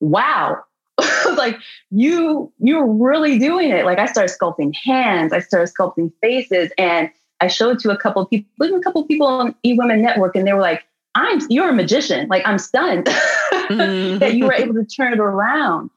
wow. 0.00 0.62
like 1.36 1.58
you 1.90 2.50
you're 2.58 2.86
really 2.86 3.38
doing 3.38 3.70
it. 3.70 3.84
Like 3.84 3.98
I 3.98 4.06
started 4.06 4.34
sculpting 4.34 4.74
hands, 4.74 5.32
I 5.32 5.40
started 5.40 5.70
sculpting 5.74 6.10
faces, 6.22 6.70
and 6.78 7.10
I 7.40 7.48
showed 7.48 7.80
to 7.80 7.90
a 7.90 7.98
couple 7.98 8.22
of 8.22 8.30
people, 8.30 8.66
even 8.66 8.78
a 8.78 8.82
couple 8.82 9.02
of 9.02 9.08
people 9.08 9.26
on 9.26 9.54
eWomen 9.62 10.00
Network, 10.00 10.36
and 10.36 10.46
they 10.46 10.54
were 10.54 10.60
like, 10.60 10.84
I'm 11.14 11.40
you're 11.50 11.68
a 11.68 11.74
magician. 11.74 12.28
Like 12.28 12.46
I'm 12.46 12.58
stunned 12.58 13.06
mm-hmm. 13.52 14.18
that 14.18 14.34
you 14.34 14.46
were 14.46 14.54
able 14.54 14.74
to 14.74 14.84
turn 14.84 15.12
it 15.12 15.18
around. 15.18 15.90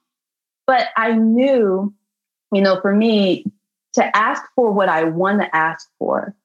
But 0.68 0.90
I 0.98 1.14
knew, 1.14 1.94
you 2.52 2.62
know, 2.62 2.80
for 2.82 2.94
me 2.94 3.46
to 3.94 4.18
ask 4.18 4.44
for 4.56 4.72
what 4.72 4.90
I 4.90 5.06
want 5.06 5.42
to 5.42 5.56
ask 5.56 5.90
for, 5.98 6.36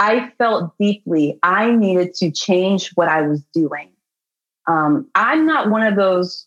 I 0.00 0.32
felt 0.38 0.72
deeply 0.78 1.38
I 1.42 1.70
needed 1.72 2.14
to 2.14 2.30
change 2.30 2.90
what 2.94 3.08
I 3.08 3.22
was 3.22 3.42
doing. 3.52 3.90
Um, 4.66 5.08
I'm 5.14 5.46
not 5.46 5.70
one 5.70 5.82
of 5.82 5.94
those 5.94 6.46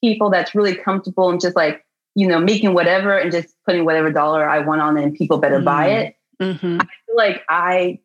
people 0.00 0.30
that's 0.30 0.54
really 0.54 0.76
comfortable 0.76 1.28
and 1.28 1.40
just 1.40 1.56
like, 1.56 1.84
you 2.14 2.28
know, 2.28 2.38
making 2.38 2.74
whatever 2.74 3.18
and 3.18 3.32
just 3.32 3.48
putting 3.66 3.84
whatever 3.84 4.10
dollar 4.12 4.48
I 4.48 4.60
want 4.60 4.80
on 4.80 4.96
it 4.96 5.02
and 5.02 5.14
people 5.14 5.38
better 5.38 5.56
mm-hmm. 5.56 5.64
buy 5.64 5.88
it. 5.88 6.16
Mm-hmm. 6.40 6.78
I 6.80 6.84
feel 6.84 7.16
like 7.16 7.42
I, 7.48 7.98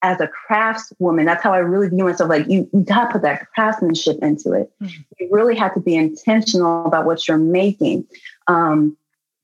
as 0.00 0.20
a 0.20 0.30
craftswoman, 0.48 1.26
that's 1.26 1.42
how 1.42 1.52
I 1.52 1.58
really 1.58 1.88
view 1.88 2.04
myself. 2.04 2.30
Like 2.30 2.48
you, 2.48 2.68
you 2.72 2.80
got 2.80 3.06
to 3.06 3.12
put 3.12 3.22
that 3.22 3.46
craftsmanship 3.54 4.18
into 4.22 4.52
it. 4.52 4.72
Mm-hmm. 4.82 5.02
You 5.20 5.28
really 5.30 5.56
have 5.56 5.74
to 5.74 5.80
be 5.80 5.96
intentional 5.96 6.86
about 6.86 7.04
what 7.04 7.28
you're 7.28 7.36
making. 7.36 8.06
Um, 8.46 8.96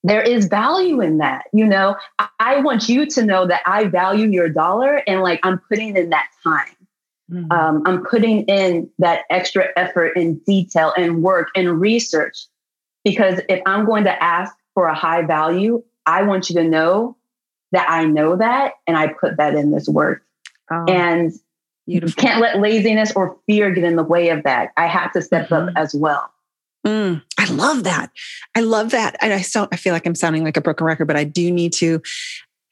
there 0.02 0.22
is 0.22 0.46
value 0.46 1.00
in 1.00 1.18
that. 1.18 1.44
You 1.52 1.66
know, 1.66 1.96
I 2.38 2.60
want 2.60 2.88
you 2.88 3.06
to 3.06 3.24
know 3.24 3.46
that 3.46 3.62
I 3.66 3.84
value 3.84 4.28
your 4.28 4.48
dollar 4.48 5.02
and 5.06 5.20
like 5.20 5.40
I'm 5.42 5.58
putting 5.58 5.96
in 5.96 6.10
that 6.10 6.28
time. 6.42 6.76
Mm-hmm. 7.30 7.52
Um, 7.52 7.82
I'm 7.86 8.04
putting 8.04 8.44
in 8.46 8.90
that 8.98 9.22
extra 9.30 9.68
effort 9.76 10.16
and 10.16 10.44
detail 10.44 10.92
and 10.96 11.22
work 11.22 11.48
and 11.54 11.80
research 11.80 12.46
because 13.04 13.40
if 13.48 13.62
I'm 13.66 13.86
going 13.86 14.04
to 14.04 14.22
ask 14.22 14.54
for 14.74 14.86
a 14.86 14.94
high 14.94 15.22
value, 15.22 15.82
I 16.06 16.22
want 16.22 16.50
you 16.50 16.56
to 16.56 16.64
know 16.64 17.16
that 17.72 17.88
I 17.88 18.04
know 18.04 18.36
that 18.36 18.72
and 18.86 18.96
I 18.96 19.08
put 19.08 19.36
that 19.36 19.54
in 19.54 19.70
this 19.70 19.88
work. 19.88 20.22
Oh, 20.72 20.84
and 20.86 21.32
beautiful. 21.86 22.08
you 22.08 22.14
can't 22.14 22.40
let 22.40 22.58
laziness 22.58 23.12
or 23.12 23.36
fear 23.46 23.70
get 23.70 23.84
in 23.84 23.96
the 23.96 24.02
way 24.02 24.30
of 24.30 24.42
that. 24.44 24.70
I 24.76 24.86
have 24.86 25.12
to 25.12 25.22
step 25.22 25.50
mm-hmm. 25.50 25.68
up 25.68 25.74
as 25.76 25.94
well. 25.94 26.32
Mm, 26.86 27.22
I 27.38 27.50
love 27.50 27.84
that. 27.84 28.10
I 28.54 28.60
love 28.60 28.90
that. 28.92 29.16
And 29.20 29.32
I 29.32 29.42
sound, 29.42 29.68
I 29.72 29.76
feel 29.76 29.92
like 29.92 30.06
I'm 30.06 30.14
sounding 30.14 30.44
like 30.44 30.56
a 30.56 30.62
broken 30.62 30.86
record, 30.86 31.06
but 31.06 31.16
I 31.16 31.24
do 31.24 31.50
need 31.50 31.72
to, 31.74 32.00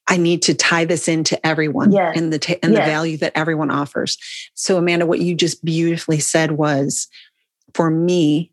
I 0.06 0.16
need 0.16 0.42
to 0.42 0.54
tie 0.54 0.86
this 0.86 1.08
into 1.08 1.44
everyone 1.46 1.92
yes. 1.92 2.16
and 2.16 2.32
the, 2.32 2.38
t- 2.38 2.58
and 2.62 2.72
yes. 2.72 2.80
the 2.80 2.90
value 2.90 3.16
that 3.18 3.32
everyone 3.34 3.70
offers. 3.70 4.16
So 4.54 4.78
Amanda, 4.78 5.04
what 5.04 5.20
you 5.20 5.34
just 5.34 5.62
beautifully 5.62 6.20
said 6.20 6.52
was 6.52 7.08
for 7.74 7.90
me 7.90 8.50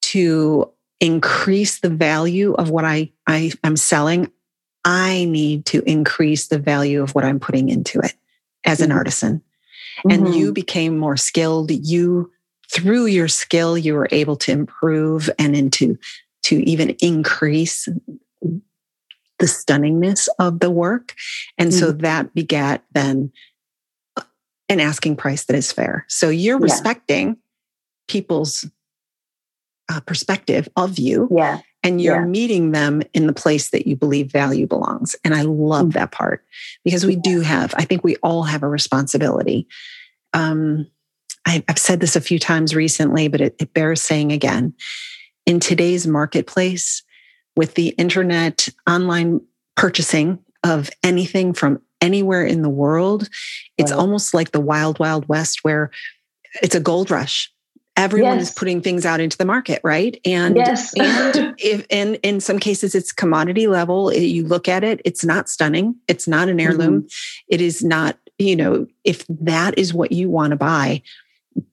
to 0.00 0.70
increase 1.00 1.80
the 1.80 1.90
value 1.90 2.54
of 2.54 2.70
what 2.70 2.84
I, 2.84 3.12
I 3.26 3.52
am 3.62 3.76
selling, 3.76 4.30
I 4.84 5.26
need 5.26 5.66
to 5.66 5.82
increase 5.82 6.48
the 6.48 6.58
value 6.58 7.02
of 7.02 7.14
what 7.14 7.24
I'm 7.24 7.40
putting 7.40 7.68
into 7.68 8.00
it 8.00 8.14
as 8.64 8.80
an 8.80 8.88
mm-hmm. 8.88 8.98
artisan. 8.98 9.42
And 10.08 10.24
mm-hmm. 10.24 10.32
you 10.32 10.52
became 10.52 10.98
more 10.98 11.16
skilled. 11.16 11.70
You 11.70 12.32
through 12.72 13.06
your 13.06 13.28
skill, 13.28 13.76
you 13.76 13.94
were 13.94 14.08
able 14.10 14.36
to 14.36 14.52
improve 14.52 15.28
and 15.38 15.54
into 15.54 15.98
to 16.44 16.56
even 16.68 16.90
increase 17.00 17.86
the 19.38 19.46
stunningness 19.46 20.28
of 20.38 20.60
the 20.60 20.70
work. 20.70 21.14
And 21.58 21.70
mm-hmm. 21.70 21.78
so 21.78 21.92
that 21.92 22.34
begat 22.34 22.84
then 22.92 23.32
an 24.68 24.80
asking 24.80 25.16
price 25.16 25.44
that 25.44 25.56
is 25.56 25.72
fair. 25.72 26.06
So 26.08 26.30
you're 26.30 26.58
yeah. 26.58 26.64
respecting 26.64 27.36
people's 28.08 28.68
uh, 29.90 30.00
perspective 30.00 30.68
of 30.76 30.98
you. 30.98 31.28
Yeah. 31.30 31.60
And 31.84 32.00
you're 32.00 32.20
yeah. 32.20 32.26
meeting 32.26 32.70
them 32.70 33.02
in 33.12 33.26
the 33.26 33.32
place 33.32 33.70
that 33.70 33.88
you 33.88 33.96
believe 33.96 34.30
value 34.30 34.68
belongs. 34.68 35.16
And 35.24 35.34
I 35.34 35.42
love 35.42 35.86
mm-hmm. 35.86 35.98
that 35.98 36.12
part 36.12 36.44
because 36.84 37.04
we 37.04 37.16
do 37.16 37.40
have, 37.40 37.74
I 37.76 37.84
think 37.84 38.04
we 38.04 38.16
all 38.22 38.44
have 38.44 38.62
a 38.62 38.68
responsibility. 38.68 39.66
Um, 40.32 40.86
I, 41.46 41.64
have 41.68 41.78
said 41.78 42.00
this 42.00 42.16
a 42.16 42.20
few 42.20 42.38
times 42.38 42.74
recently, 42.74 43.28
but 43.28 43.40
it, 43.40 43.56
it 43.58 43.74
bears 43.74 44.00
saying 44.02 44.32
again. 44.32 44.74
In 45.44 45.58
today's 45.58 46.06
marketplace, 46.06 47.02
with 47.56 47.74
the 47.74 47.88
internet 47.90 48.68
online 48.88 49.40
purchasing 49.76 50.38
of 50.64 50.90
anything 51.02 51.52
from 51.52 51.80
anywhere 52.00 52.44
in 52.44 52.62
the 52.62 52.68
world, 52.68 53.28
it's 53.78 53.92
right. 53.92 53.98
almost 53.98 54.34
like 54.34 54.52
the 54.52 54.60
wild, 54.60 54.98
wild 54.98 55.28
west 55.28 55.60
where 55.62 55.90
it's 56.62 56.74
a 56.74 56.80
gold 56.80 57.10
rush. 57.10 57.50
Everyone 57.94 58.38
yes. 58.38 58.48
is 58.48 58.54
putting 58.54 58.80
things 58.80 59.04
out 59.04 59.20
into 59.20 59.36
the 59.36 59.44
market, 59.44 59.80
right? 59.84 60.18
And 60.24 60.56
yes. 60.56 60.94
and 60.98 61.54
if 61.58 61.86
and 61.90 62.18
in 62.22 62.40
some 62.40 62.58
cases 62.58 62.94
it's 62.94 63.12
commodity 63.12 63.66
level. 63.66 64.12
You 64.12 64.44
look 64.46 64.66
at 64.66 64.82
it, 64.82 65.02
it's 65.04 65.24
not 65.24 65.48
stunning. 65.50 65.96
It's 66.08 66.26
not 66.26 66.48
an 66.48 66.58
heirloom. 66.58 67.02
Mm-hmm. 67.02 67.06
It 67.48 67.60
is 67.60 67.84
not, 67.84 68.16
you 68.38 68.56
know, 68.56 68.86
if 69.04 69.26
that 69.28 69.78
is 69.78 69.92
what 69.92 70.10
you 70.10 70.30
want 70.30 70.52
to 70.52 70.56
buy, 70.56 71.02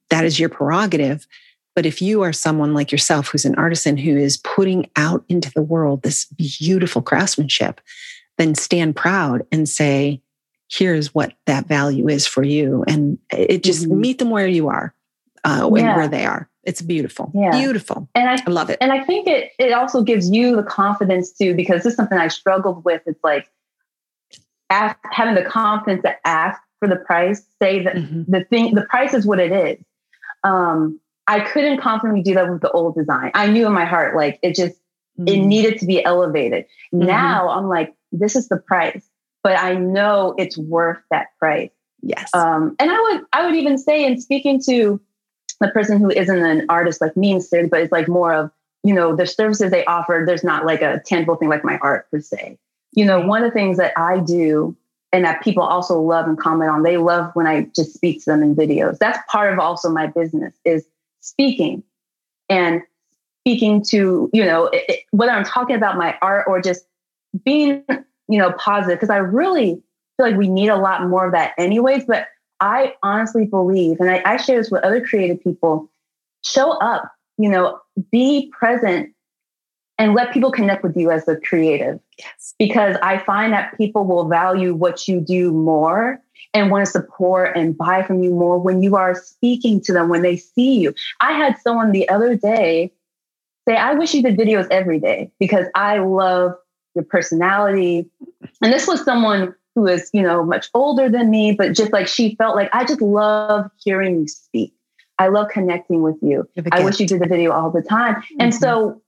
that 0.10 0.26
is 0.26 0.40
your 0.40 0.50
prerogative. 0.50 1.28
But 1.76 1.86
if 1.86 2.02
you 2.02 2.24
are 2.24 2.34
someone 2.34 2.74
like 2.74 2.92
yourself 2.92 3.30
who's 3.30 3.46
an 3.46 3.56
artisan 3.56 3.96
who 3.98 4.18
is 4.18 4.38
putting 4.38 4.90
out 4.96 5.24
into 5.30 5.52
the 5.52 5.62
world 5.62 6.02
this 6.02 6.26
beautiful 6.26 7.02
craftsmanship, 7.02 7.80
then 8.38 8.56
stand 8.56 8.96
proud 8.96 9.46
and 9.52 9.70
say, 9.70 10.22
here's 10.70 11.14
what 11.14 11.34
that 11.46 11.68
value 11.68 12.08
is 12.08 12.28
for 12.28 12.44
you. 12.44 12.84
And 12.88 13.18
it 13.32 13.64
just 13.64 13.86
mm-hmm. 13.86 14.00
meet 14.00 14.20
them 14.20 14.30
where 14.30 14.48
you 14.48 14.70
are, 14.70 14.94
uh, 15.44 15.70
yeah. 15.74 15.96
where 15.96 16.08
they 16.08 16.26
are. 16.26 16.50
It's 16.64 16.82
beautiful. 16.82 17.32
Yeah. 17.34 17.58
Beautiful. 17.58 18.10
And 18.14 18.30
I, 18.30 18.44
I, 18.46 18.50
love 18.50 18.70
it. 18.70 18.78
And 18.82 18.92
I 18.92 19.04
think 19.04 19.28
it 19.28 19.52
it 19.58 19.72
also 19.72 20.04
gives 20.04 20.30
you 20.30 20.56
the 20.56 20.64
confidence 20.64 21.32
too, 21.32 21.56
because 21.56 21.84
this 21.84 21.92
is 21.92 21.98
something 21.98 22.18
I 22.18 22.28
struggled 22.28 22.84
with. 22.84 23.02
It's 23.06 23.24
like 23.24 23.50
ask, 24.70 24.98
having 25.12 25.36
the 25.36 25.50
confidence 25.50 26.04
to 26.04 26.16
ask 26.28 26.62
for 26.80 26.88
the 26.88 26.98
price, 26.98 27.44
say 27.62 27.84
that 27.84 27.96
mm-hmm. 27.96 28.32
the 28.32 28.44
thing, 28.44 28.76
the 28.76 28.84
price 28.84 29.14
is 29.14 29.26
what 29.26 29.40
it 29.40 29.52
is. 29.52 29.84
Um, 30.44 31.00
I 31.28 31.42
couldn't 31.42 31.80
confidently 31.80 32.24
do 32.24 32.34
that 32.34 32.50
with 32.50 32.62
the 32.62 32.72
old 32.72 32.96
design. 32.96 33.32
I 33.34 33.48
knew 33.48 33.68
in 33.68 33.74
my 33.74 33.86
heart, 33.86 34.16
like 34.16 34.40
it 34.42 34.56
just, 34.56 34.76
mm-hmm. 35.20 35.28
it 35.28 35.38
needed 35.38 35.80
to 35.80 35.86
be 35.86 36.04
elevated. 36.04 36.66
Mm-hmm. 36.94 37.06
Now 37.06 37.50
I'm 37.50 37.68
like, 37.68 37.94
this 38.12 38.36
is 38.36 38.50
the 38.50 38.58
price, 38.58 39.08
but 39.44 39.60
I 39.60 39.76
know 39.76 40.34
it's 40.38 40.58
worth 40.58 40.98
that 41.12 41.28
price. 41.38 41.70
Yes. 42.02 42.30
Um, 42.34 42.76
and 42.80 42.90
I 42.90 43.00
would, 43.00 43.26
I 43.34 43.46
would 43.46 43.56
even 43.56 43.78
say 43.78 44.06
in 44.06 44.20
speaking 44.20 44.62
to 44.68 45.00
the 45.60 45.68
person 45.68 46.00
who 46.00 46.10
isn't 46.10 46.46
an 46.46 46.66
artist 46.70 47.02
like 47.02 47.16
me 47.18 47.32
instead, 47.32 47.70
but 47.70 47.82
it's 47.82 47.92
like 47.92 48.08
more 48.08 48.34
of, 48.34 48.52
you 48.84 48.94
know, 48.94 49.16
the 49.16 49.28
services 49.28 49.72
they 49.72 49.84
offer, 49.86 50.24
there's 50.26 50.44
not 50.44 50.66
like 50.66 50.82
a 50.82 51.02
tangible 51.06 51.36
thing 51.36 51.50
like 51.50 51.66
my 51.66 51.78
art 51.80 52.10
per 52.10 52.22
se. 52.22 52.58
You 52.94 53.06
know, 53.06 53.20
one 53.20 53.44
of 53.44 53.50
the 53.50 53.54
things 53.54 53.78
that 53.78 53.94
I 53.98 54.20
do 54.20 54.76
and 55.12 55.26
that 55.26 55.42
people 55.42 55.64
also 55.64 56.00
love 56.00 56.28
and 56.28 56.38
comment 56.38 56.70
on, 56.70 56.84
they 56.84 56.98
love 56.98 57.32
when 57.34 57.48
I 57.48 57.68
just 57.76 57.94
speak 57.94 58.24
to 58.24 58.32
them 58.32 58.44
in 58.44 58.56
videos. 58.56 58.98
That's 59.00 59.20
part 59.30 59.52
of 59.52 59.60
also 59.60 59.90
my 59.90 60.08
business 60.08 60.54
is 60.66 60.86
speaking 61.20 61.84
and 62.48 62.82
speaking 63.42 63.84
to, 63.90 64.30
you 64.34 64.46
know, 64.46 64.68
it, 64.68 64.86
it, 64.88 65.00
whether 65.12 65.32
I'm 65.32 65.44
talking 65.44 65.76
about 65.76 65.98
my 65.98 66.16
art 66.22 66.46
or 66.48 66.62
just 66.62 66.86
being, 67.44 67.84
you 68.28 68.38
know, 68.38 68.52
positive, 68.54 68.98
because 68.98 69.10
I 69.10 69.18
really 69.18 69.82
feel 70.18 70.28
like 70.28 70.36
we 70.36 70.48
need 70.48 70.70
a 70.70 70.78
lot 70.78 71.08
more 71.08 71.26
of 71.26 71.32
that 71.32 71.54
anyways. 71.58 72.06
But 72.06 72.28
I 72.60 72.94
honestly 73.02 73.46
believe, 73.46 74.00
and 74.00 74.12
I, 74.12 74.22
I 74.26 74.38
share 74.38 74.58
this 74.58 74.70
with 74.70 74.84
other 74.84 75.04
creative 75.04 75.42
people, 75.44 75.90
show 76.44 76.72
up, 76.74 77.12
you 77.38 77.50
know, 77.50 77.80
be 78.12 78.52
present 78.52 79.14
and 80.00 80.16
let 80.16 80.34
people 80.34 80.52
connect 80.52 80.82
with 80.82 80.96
you 80.98 81.12
as 81.12 81.28
a 81.28 81.36
creative. 81.36 82.00
Yes. 82.18 82.56
Because 82.58 82.96
I 83.04 83.20
find 83.20 83.54
that 83.54 83.78
people 83.78 84.06
will 84.06 84.28
value 84.28 84.74
what 84.74 85.08
you 85.08 85.20
do 85.20 85.52
more 85.52 86.22
and 86.54 86.72
want 86.72 86.86
to 86.86 86.92
support 86.92 87.56
and 87.56 87.78
buy 87.78 88.02
from 88.02 88.24
you 88.24 88.32
more 88.32 88.58
when 88.58 88.82
you 88.82 88.96
are 88.96 89.14
speaking 89.14 89.82
to 89.82 89.94
them, 89.94 90.10
when 90.10 90.22
they 90.22 90.38
see 90.38 90.80
you. 90.80 90.96
I 91.20 91.34
had 91.34 91.58
someone 91.60 91.92
the 91.92 92.08
other 92.10 92.36
day 92.36 92.92
say, 93.68 93.76
I 93.76 93.94
wish 93.94 94.14
you 94.14 94.24
did 94.24 94.38
videos 94.38 94.68
every 94.72 95.00
day 95.00 95.32
because 95.38 95.68
I 95.76 96.00
love 96.00 96.56
your 96.96 97.04
personality. 97.04 98.10
And 98.64 98.74
this 98.74 98.88
was 98.88 99.04
someone 99.04 99.54
who 99.76 99.86
is, 99.86 100.10
you 100.14 100.24
know, 100.24 100.44
much 100.44 100.70
older 100.74 101.10
than 101.10 101.30
me, 101.30 101.54
but 101.54 101.74
just 101.76 101.92
like 101.92 102.08
she 102.08 102.36
felt 102.36 102.56
like 102.56 102.70
I 102.74 102.86
just 102.86 103.02
love 103.02 103.70
hearing 103.78 104.22
you 104.22 104.28
speak. 104.28 104.74
I 105.20 105.28
love 105.28 105.50
connecting 105.50 106.02
with 106.02 106.16
you. 106.22 106.48
I 106.72 106.84
wish 106.84 107.02
you 107.02 107.06
did 107.06 107.22
the 107.22 107.28
video 107.28 107.52
all 107.52 107.70
the 107.70 107.82
time. 107.82 108.16
Mm-hmm. 108.16 108.36
And 108.40 108.56
so 108.56 109.02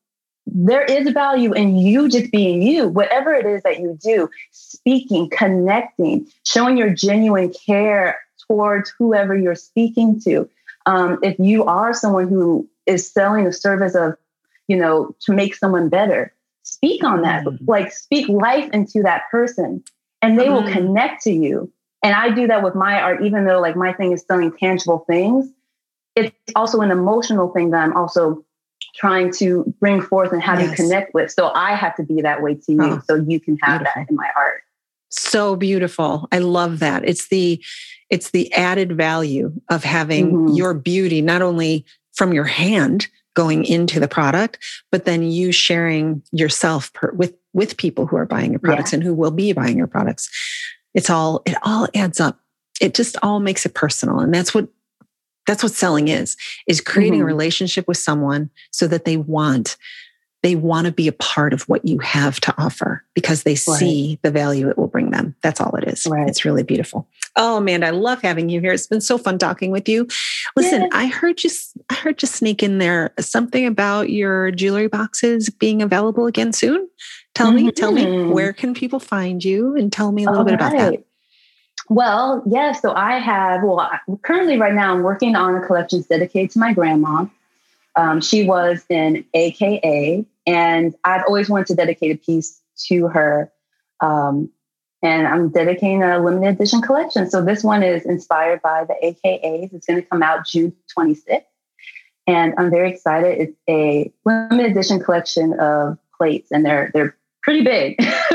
there 0.53 0.83
is 0.83 1.09
value 1.11 1.53
in 1.53 1.77
you 1.77 2.09
just 2.09 2.31
being 2.31 2.61
you, 2.61 2.87
whatever 2.89 3.33
it 3.33 3.45
is 3.45 3.63
that 3.63 3.79
you 3.79 3.97
do, 4.01 4.29
speaking, 4.51 5.29
connecting, 5.29 6.27
showing 6.45 6.77
your 6.77 6.93
genuine 6.93 7.53
care 7.53 8.19
towards 8.47 8.93
whoever 8.99 9.35
you're 9.35 9.55
speaking 9.55 10.19
to. 10.21 10.49
Um, 10.85 11.19
if 11.23 11.39
you 11.39 11.63
are 11.63 11.93
someone 11.93 12.27
who 12.27 12.67
is 12.85 13.09
selling 13.09 13.47
a 13.47 13.53
service 13.53 13.95
of, 13.95 14.15
you 14.67 14.75
know, 14.75 15.15
to 15.21 15.31
make 15.31 15.55
someone 15.55 15.89
better, 15.89 16.33
speak 16.63 17.03
on 17.03 17.21
that. 17.21 17.45
Mm. 17.45 17.59
Like 17.67 17.91
speak 17.93 18.27
life 18.27 18.69
into 18.73 19.03
that 19.03 19.23
person 19.31 19.83
and 20.21 20.37
they 20.37 20.47
mm. 20.47 20.53
will 20.53 20.71
connect 20.71 21.23
to 21.23 21.31
you. 21.31 21.71
And 22.03 22.13
I 22.13 22.29
do 22.31 22.47
that 22.47 22.63
with 22.63 22.75
my 22.75 22.99
art, 22.99 23.23
even 23.23 23.45
though 23.45 23.61
like 23.61 23.75
my 23.75 23.93
thing 23.93 24.11
is 24.11 24.25
selling 24.27 24.51
tangible 24.51 25.05
things. 25.07 25.49
It's 26.15 26.35
also 26.55 26.81
an 26.81 26.91
emotional 26.91 27.49
thing 27.49 27.69
that 27.71 27.83
I'm 27.83 27.95
also 27.95 28.43
trying 28.95 29.32
to 29.34 29.73
bring 29.80 30.01
forth 30.01 30.32
and 30.32 30.41
have 30.41 30.60
yes. 30.60 30.69
you 30.69 30.75
connect 30.75 31.13
with. 31.13 31.32
So 31.32 31.51
I 31.54 31.75
have 31.75 31.95
to 31.95 32.04
be 32.04 32.21
that 32.21 32.41
way 32.41 32.56
to 32.56 32.71
you 32.71 32.82
oh, 32.82 33.01
so 33.06 33.15
you 33.15 33.39
can 33.39 33.58
have 33.62 33.80
beautiful. 33.80 34.01
that 34.01 34.10
in 34.10 34.15
my 34.15 34.30
art. 34.36 34.63
So 35.10 35.56
beautiful. 35.56 36.27
I 36.32 36.39
love 36.39 36.80
that. 36.80 37.08
It's 37.08 37.27
the 37.27 37.62
it's 38.10 38.32
the 38.32 38.51
added 38.54 38.95
value 38.95 39.54
of 39.69 39.84
having 39.84 40.32
mm-hmm. 40.32 40.56
your 40.56 40.73
beauty 40.73 41.21
not 41.21 41.41
only 41.41 41.86
from 42.13 42.34
your 42.34 42.45
hand 42.45 43.08
going 43.34 43.63
into 43.63 43.99
the 43.99 44.08
product, 44.08 44.58
but 44.91 45.06
then 45.06 45.23
you 45.23 45.51
sharing 45.51 46.21
yourself 46.32 46.91
per, 46.93 47.12
with 47.12 47.36
with 47.54 47.77
people 47.77 48.06
who 48.06 48.15
are 48.15 48.25
buying 48.25 48.51
your 48.51 48.60
products 48.60 48.91
yeah. 48.91 48.97
and 48.97 49.04
who 49.04 49.13
will 49.13 49.32
be 49.32 49.54
buying 49.54 49.77
your 49.77 49.88
products. 49.88 50.30
It's 50.93 51.10
all 51.10 51.41
it 51.45 51.56
all 51.63 51.88
adds 51.95 52.19
up. 52.19 52.39
It 52.80 52.93
just 52.93 53.17
all 53.21 53.39
makes 53.39 53.65
it 53.65 53.73
personal, 53.73 54.19
and 54.19 54.34
that's 54.34 54.54
what 54.54 54.67
that's 55.47 55.63
what 55.63 55.71
selling 55.71 56.08
is 56.08 56.38
is 56.67 56.82
creating 56.82 57.19
mm-hmm. 57.19 57.23
a 57.23 57.34
relationship 57.34 57.88
with 57.88 57.97
someone 57.97 58.49
so 58.71 58.88
that 58.88 59.06
they 59.06 59.17
want 59.17 59.77
they 60.43 60.56
want 60.56 60.86
to 60.88 60.91
be 60.91 61.08
a 61.08 61.13
part 61.13 61.54
of 61.54 61.63
what 61.63 61.86
you 61.88 61.99
have 61.99 62.39
to 62.41 62.54
offer 62.58 63.04
because 63.13 63.43
they 63.43 63.51
right. 63.51 63.58
see 63.60 64.19
the 64.23 64.32
value 64.32 64.69
it 64.69 64.77
will 64.77 64.88
bring 64.88 65.12
them. 65.12 65.36
That's 65.41 65.62
all 65.62 65.75
it 65.75 65.88
is. 65.88 66.08
Right. 66.10 66.27
It's 66.27 66.45
really 66.45 66.63
beautiful. 66.63 67.08
Oh, 67.36 67.58
Amanda, 67.58 67.88
I 67.88 67.91
love 67.91 68.21
having 68.21 68.49
you 68.49 68.60
here. 68.60 68.73
It's 68.73 68.88
been 68.88 69.01
so 69.01 69.17
fun 69.17 69.38
talking 69.38 69.71
with 69.71 69.88
you. 69.88 70.08
Listen, 70.56 70.89
I 70.91 71.08
heard 71.08 71.43
you. 71.43 71.49
I 71.89 71.93
heard 71.93 72.21
you 72.21 72.27
sneak 72.27 72.63
in 72.63 72.80
there 72.80 73.13
something 73.19 73.65
about 73.65 74.10
your 74.10 74.51
jewelry 74.51 74.88
boxes 74.88 75.49
being 75.49 75.82
available 75.82 76.25
again 76.25 76.54
soon. 76.54 76.89
Tell 77.34 77.47
mm-hmm. 77.51 77.67
me, 77.67 77.71
tell 77.71 77.91
me, 77.91 78.06
mm-hmm. 78.06 78.32
where 78.32 78.51
can 78.51 78.73
people 78.73 78.99
find 78.99 79.43
you, 79.43 79.75
and 79.77 79.93
tell 79.93 80.12
me 80.12 80.23
a 80.23 80.25
little 80.25 80.39
all 80.39 80.45
bit 80.45 80.56
about 80.56 80.73
that. 80.73 81.04
Well, 81.91 82.41
yes. 82.45 82.75
Yeah, 82.77 82.80
so 82.80 82.93
I 82.95 83.19
have, 83.19 83.63
well, 83.63 83.91
currently 84.21 84.58
right 84.58 84.73
now 84.73 84.93
I'm 84.93 85.04
working 85.04 85.36
on 85.36 85.56
a 85.56 85.67
collection 85.67 86.06
dedicated 86.10 86.51
to 86.51 86.60
my 86.60 86.71
grandma. 86.71 87.25
Um, 87.97 88.21
she 88.21 88.45
was 88.45 88.86
in 88.88 89.25
AKA, 89.34 90.25
and 90.47 90.95
I've 91.04 91.25
always 91.27 91.49
wanted 91.49 91.67
to 91.67 91.75
dedicate 91.75 92.15
a 92.15 92.17
piece 92.17 92.62
to 92.88 93.10
her. 93.10 93.51
Um, 93.99 94.49
and 95.04 95.27
I'm 95.27 95.49
dedicating 95.49 96.01
a 96.01 96.23
limited 96.23 96.56
edition 96.56 96.82
collection. 96.82 97.30
So 97.30 97.43
this 97.43 97.62
one 97.62 97.84
is 97.84 98.06
inspired 98.06 98.62
by 98.62 98.86
the 98.86 98.95
AKAs. 99.04 99.73
It's 99.73 99.86
going 99.86 100.01
to 100.01 100.08
come 100.08 100.23
out 100.23 100.47
June 100.47 100.73
26th. 100.97 101.43
And 102.25 102.54
I'm 102.58 102.69
very 102.69 102.89
excited. 102.89 103.38
It's 103.38 103.58
a 103.69 104.13
limited 104.23 104.71
edition 104.71 105.04
collection 105.04 105.60
of 105.60 105.97
plates, 106.17 106.54
and 106.54 106.65
they're 106.65 106.89
they're 106.93 107.17
pretty 107.43 107.63
big. 107.63 107.95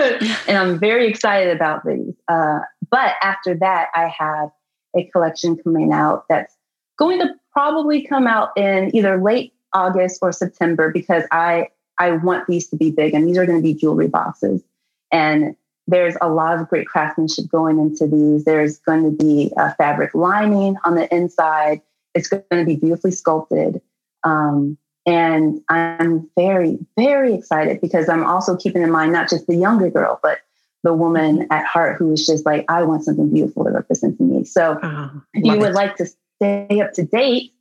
and 0.46 0.58
I'm 0.58 0.78
very 0.78 1.08
excited 1.08 1.56
about 1.56 1.86
these. 1.86 2.14
Uh, 2.28 2.60
but 2.90 3.14
after 3.22 3.54
that, 3.56 3.88
I 3.94 4.12
have 4.18 4.50
a 4.96 5.04
collection 5.04 5.56
coming 5.56 5.92
out 5.92 6.24
that's 6.28 6.54
going 6.98 7.20
to 7.20 7.34
probably 7.52 8.02
come 8.02 8.26
out 8.26 8.50
in 8.56 8.94
either 8.94 9.20
late 9.20 9.52
August 9.74 10.20
or 10.22 10.32
September 10.32 10.90
because 10.90 11.24
I 11.30 11.68
I 11.98 12.12
want 12.12 12.46
these 12.46 12.68
to 12.68 12.76
be 12.76 12.90
big 12.90 13.14
and 13.14 13.26
these 13.26 13.38
are 13.38 13.46
going 13.46 13.58
to 13.58 13.62
be 13.62 13.74
jewelry 13.74 14.08
boxes. 14.08 14.62
And 15.10 15.56
there's 15.86 16.16
a 16.20 16.28
lot 16.28 16.58
of 16.58 16.68
great 16.68 16.86
craftsmanship 16.86 17.48
going 17.48 17.78
into 17.78 18.06
these. 18.06 18.44
There's 18.44 18.78
going 18.78 19.04
to 19.04 19.10
be 19.10 19.52
a 19.56 19.74
fabric 19.76 20.14
lining 20.14 20.76
on 20.84 20.94
the 20.94 21.12
inside. 21.14 21.80
It's 22.14 22.28
going 22.28 22.44
to 22.50 22.64
be 22.64 22.76
beautifully 22.76 23.12
sculpted. 23.12 23.80
Um, 24.24 24.76
and 25.06 25.62
I'm 25.68 26.28
very, 26.36 26.78
very 26.98 27.34
excited 27.34 27.80
because 27.80 28.08
I'm 28.08 28.24
also 28.24 28.56
keeping 28.56 28.82
in 28.82 28.90
mind 28.90 29.12
not 29.12 29.30
just 29.30 29.46
the 29.46 29.54
younger 29.54 29.88
girl, 29.88 30.18
but 30.22 30.40
the 30.82 30.94
woman 30.94 31.46
at 31.50 31.64
heart 31.66 31.96
who 31.98 32.12
is 32.12 32.26
just 32.26 32.46
like, 32.46 32.64
I 32.68 32.82
want 32.84 33.04
something 33.04 33.32
beautiful 33.32 33.64
to 33.64 33.70
represent 33.70 34.20
me. 34.20 34.44
So 34.44 34.78
oh, 34.82 35.22
if 35.34 35.44
you 35.44 35.58
would 35.58 35.70
it. 35.70 35.74
like 35.74 35.96
to 35.96 36.06
stay 36.36 36.80
up 36.80 36.92
to 36.94 37.04
date, 37.04 37.52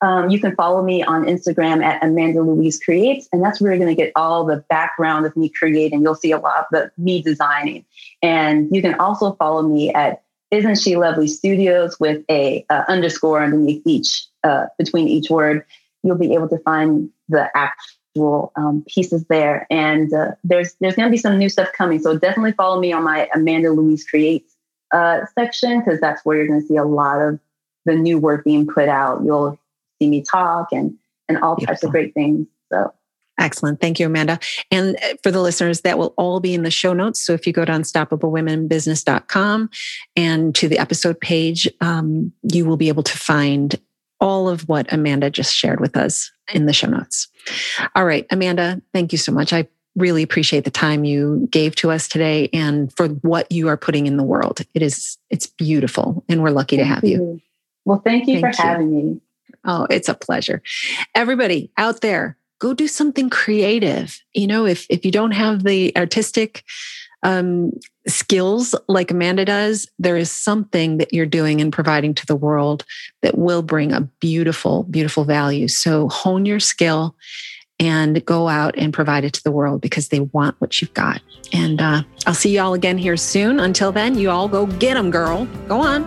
um, 0.00 0.30
you 0.30 0.40
can 0.40 0.54
follow 0.56 0.82
me 0.82 1.02
on 1.02 1.24
Instagram 1.24 1.82
at 1.82 2.02
Amanda 2.04 2.42
Louise 2.42 2.80
Creates, 2.82 3.28
and 3.32 3.42
that's 3.42 3.60
where 3.60 3.72
you're 3.72 3.78
going 3.78 3.94
to 3.94 4.00
get 4.00 4.12
all 4.16 4.44
the 4.44 4.64
background 4.68 5.26
of 5.26 5.36
me 5.36 5.48
creating. 5.48 6.02
You'll 6.02 6.16
see 6.16 6.32
a 6.32 6.38
lot 6.38 6.58
of 6.58 6.64
the 6.72 6.90
me 6.98 7.22
designing, 7.22 7.84
and 8.20 8.68
you 8.74 8.82
can 8.82 8.94
also 8.94 9.34
follow 9.34 9.62
me 9.62 9.92
at 9.92 10.24
Isn't 10.50 10.80
She 10.80 10.96
Lovely 10.96 11.28
Studios 11.28 12.00
with 12.00 12.24
a 12.28 12.66
uh, 12.68 12.82
underscore 12.88 13.44
underneath 13.44 13.82
each 13.86 14.26
uh, 14.42 14.66
between 14.76 15.06
each 15.06 15.30
word 15.30 15.64
you'll 16.02 16.18
be 16.18 16.34
able 16.34 16.48
to 16.48 16.58
find 16.58 17.10
the 17.28 17.48
actual 17.56 17.98
um, 18.16 18.84
pieces 18.86 19.24
there. 19.26 19.66
And 19.70 20.12
uh, 20.12 20.32
there's 20.44 20.74
there's 20.80 20.94
going 20.94 21.08
to 21.08 21.10
be 21.10 21.16
some 21.16 21.38
new 21.38 21.48
stuff 21.48 21.68
coming. 21.76 21.98
So 22.00 22.16
definitely 22.18 22.52
follow 22.52 22.80
me 22.80 22.92
on 22.92 23.02
my 23.02 23.28
Amanda 23.34 23.70
Louise 23.70 24.04
Creates 24.04 24.54
uh, 24.92 25.20
section 25.34 25.80
because 25.80 26.00
that's 26.00 26.24
where 26.24 26.36
you're 26.36 26.46
going 26.46 26.60
to 26.60 26.66
see 26.66 26.76
a 26.76 26.84
lot 26.84 27.20
of 27.20 27.40
the 27.84 27.94
new 27.94 28.18
work 28.18 28.44
being 28.44 28.66
put 28.66 28.88
out. 28.88 29.22
You'll 29.24 29.58
see 30.00 30.08
me 30.08 30.22
talk 30.22 30.68
and 30.72 30.96
and 31.28 31.38
all 31.38 31.56
Beautiful. 31.56 31.74
types 31.74 31.84
of 31.84 31.90
great 31.90 32.14
things. 32.14 32.46
So. 32.70 32.92
Excellent. 33.38 33.80
Thank 33.80 33.98
you, 33.98 34.06
Amanda. 34.06 34.38
And 34.70 34.96
uh, 34.96 35.14
for 35.22 35.30
the 35.30 35.40
listeners, 35.40 35.80
that 35.80 35.98
will 35.98 36.14
all 36.18 36.38
be 36.38 36.52
in 36.54 36.62
the 36.62 36.70
show 36.70 36.92
notes. 36.92 37.24
So 37.24 37.32
if 37.32 37.46
you 37.46 37.52
go 37.52 37.64
to 37.64 37.72
unstoppablewomenbusiness.com 37.72 39.70
and 40.16 40.54
to 40.54 40.68
the 40.68 40.78
episode 40.78 41.18
page, 41.20 41.68
um, 41.80 42.32
you 42.42 42.66
will 42.66 42.76
be 42.76 42.88
able 42.88 43.02
to 43.02 43.16
find 43.16 43.80
all 44.22 44.48
of 44.48 44.68
what 44.68 44.90
Amanda 44.92 45.28
just 45.28 45.52
shared 45.52 45.80
with 45.80 45.96
us 45.96 46.30
in 46.54 46.66
the 46.66 46.72
show 46.72 46.86
notes. 46.86 47.26
All 47.96 48.04
right, 48.04 48.24
Amanda, 48.30 48.80
thank 48.94 49.10
you 49.10 49.18
so 49.18 49.32
much. 49.32 49.52
I 49.52 49.66
really 49.96 50.22
appreciate 50.22 50.64
the 50.64 50.70
time 50.70 51.04
you 51.04 51.48
gave 51.50 51.74
to 51.74 51.90
us 51.90 52.06
today 52.06 52.48
and 52.52 52.90
for 52.96 53.08
what 53.08 53.50
you 53.50 53.66
are 53.68 53.76
putting 53.76 54.06
in 54.06 54.16
the 54.16 54.22
world. 54.22 54.60
It 54.74 54.80
is 54.80 55.18
it's 55.28 55.48
beautiful 55.48 56.24
and 56.28 56.40
we're 56.40 56.50
lucky 56.50 56.76
thank 56.76 56.88
to 56.88 56.94
have 56.94 57.04
you. 57.04 57.10
you. 57.10 57.40
Well, 57.84 58.00
thank 58.04 58.28
you 58.28 58.40
thank 58.40 58.54
for 58.54 58.62
you. 58.62 58.68
having 58.68 58.96
me. 58.96 59.20
Oh, 59.64 59.86
it's 59.90 60.08
a 60.08 60.14
pleasure. 60.14 60.62
Everybody 61.14 61.72
out 61.76 62.00
there, 62.00 62.38
go 62.60 62.74
do 62.74 62.86
something 62.86 63.28
creative. 63.28 64.22
You 64.32 64.46
know, 64.46 64.66
if 64.66 64.86
if 64.88 65.04
you 65.04 65.10
don't 65.10 65.32
have 65.32 65.64
the 65.64 65.92
artistic 65.96 66.64
um, 67.22 67.72
skills 68.06 68.74
like 68.88 69.10
Amanda 69.10 69.44
does, 69.44 69.88
there 69.98 70.16
is 70.16 70.30
something 70.30 70.98
that 70.98 71.12
you're 71.12 71.26
doing 71.26 71.60
and 71.60 71.72
providing 71.72 72.14
to 72.14 72.26
the 72.26 72.36
world 72.36 72.84
that 73.22 73.38
will 73.38 73.62
bring 73.62 73.92
a 73.92 74.00
beautiful, 74.00 74.84
beautiful 74.84 75.24
value. 75.24 75.68
So 75.68 76.08
hone 76.08 76.46
your 76.46 76.60
skill 76.60 77.14
and 77.78 78.24
go 78.24 78.48
out 78.48 78.76
and 78.76 78.92
provide 78.92 79.24
it 79.24 79.32
to 79.34 79.42
the 79.42 79.50
world 79.50 79.80
because 79.80 80.08
they 80.08 80.20
want 80.20 80.60
what 80.60 80.80
you've 80.80 80.94
got. 80.94 81.20
And 81.52 81.80
uh, 81.80 82.02
I'll 82.26 82.34
see 82.34 82.54
you 82.54 82.60
all 82.60 82.74
again 82.74 82.98
here 82.98 83.16
soon. 83.16 83.60
Until 83.60 83.92
then, 83.92 84.18
you 84.18 84.30
all 84.30 84.48
go 84.48 84.66
get 84.66 84.94
them, 84.94 85.10
girl. 85.10 85.46
Go 85.68 85.80
on. 85.80 86.04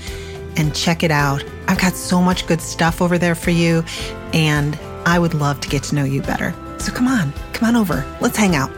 and 0.57 0.75
check 0.75 1.03
it 1.03 1.11
out. 1.11 1.43
I've 1.67 1.79
got 1.79 1.93
so 1.93 2.21
much 2.21 2.47
good 2.47 2.61
stuff 2.61 3.01
over 3.01 3.17
there 3.17 3.35
for 3.35 3.51
you, 3.51 3.83
and 4.33 4.77
I 5.05 5.19
would 5.19 5.33
love 5.33 5.61
to 5.61 5.69
get 5.69 5.83
to 5.83 5.95
know 5.95 6.03
you 6.03 6.21
better. 6.21 6.53
So 6.77 6.91
come 6.91 7.07
on, 7.07 7.31
come 7.53 7.69
on 7.69 7.75
over. 7.75 8.05
Let's 8.21 8.37
hang 8.37 8.55
out. 8.55 8.71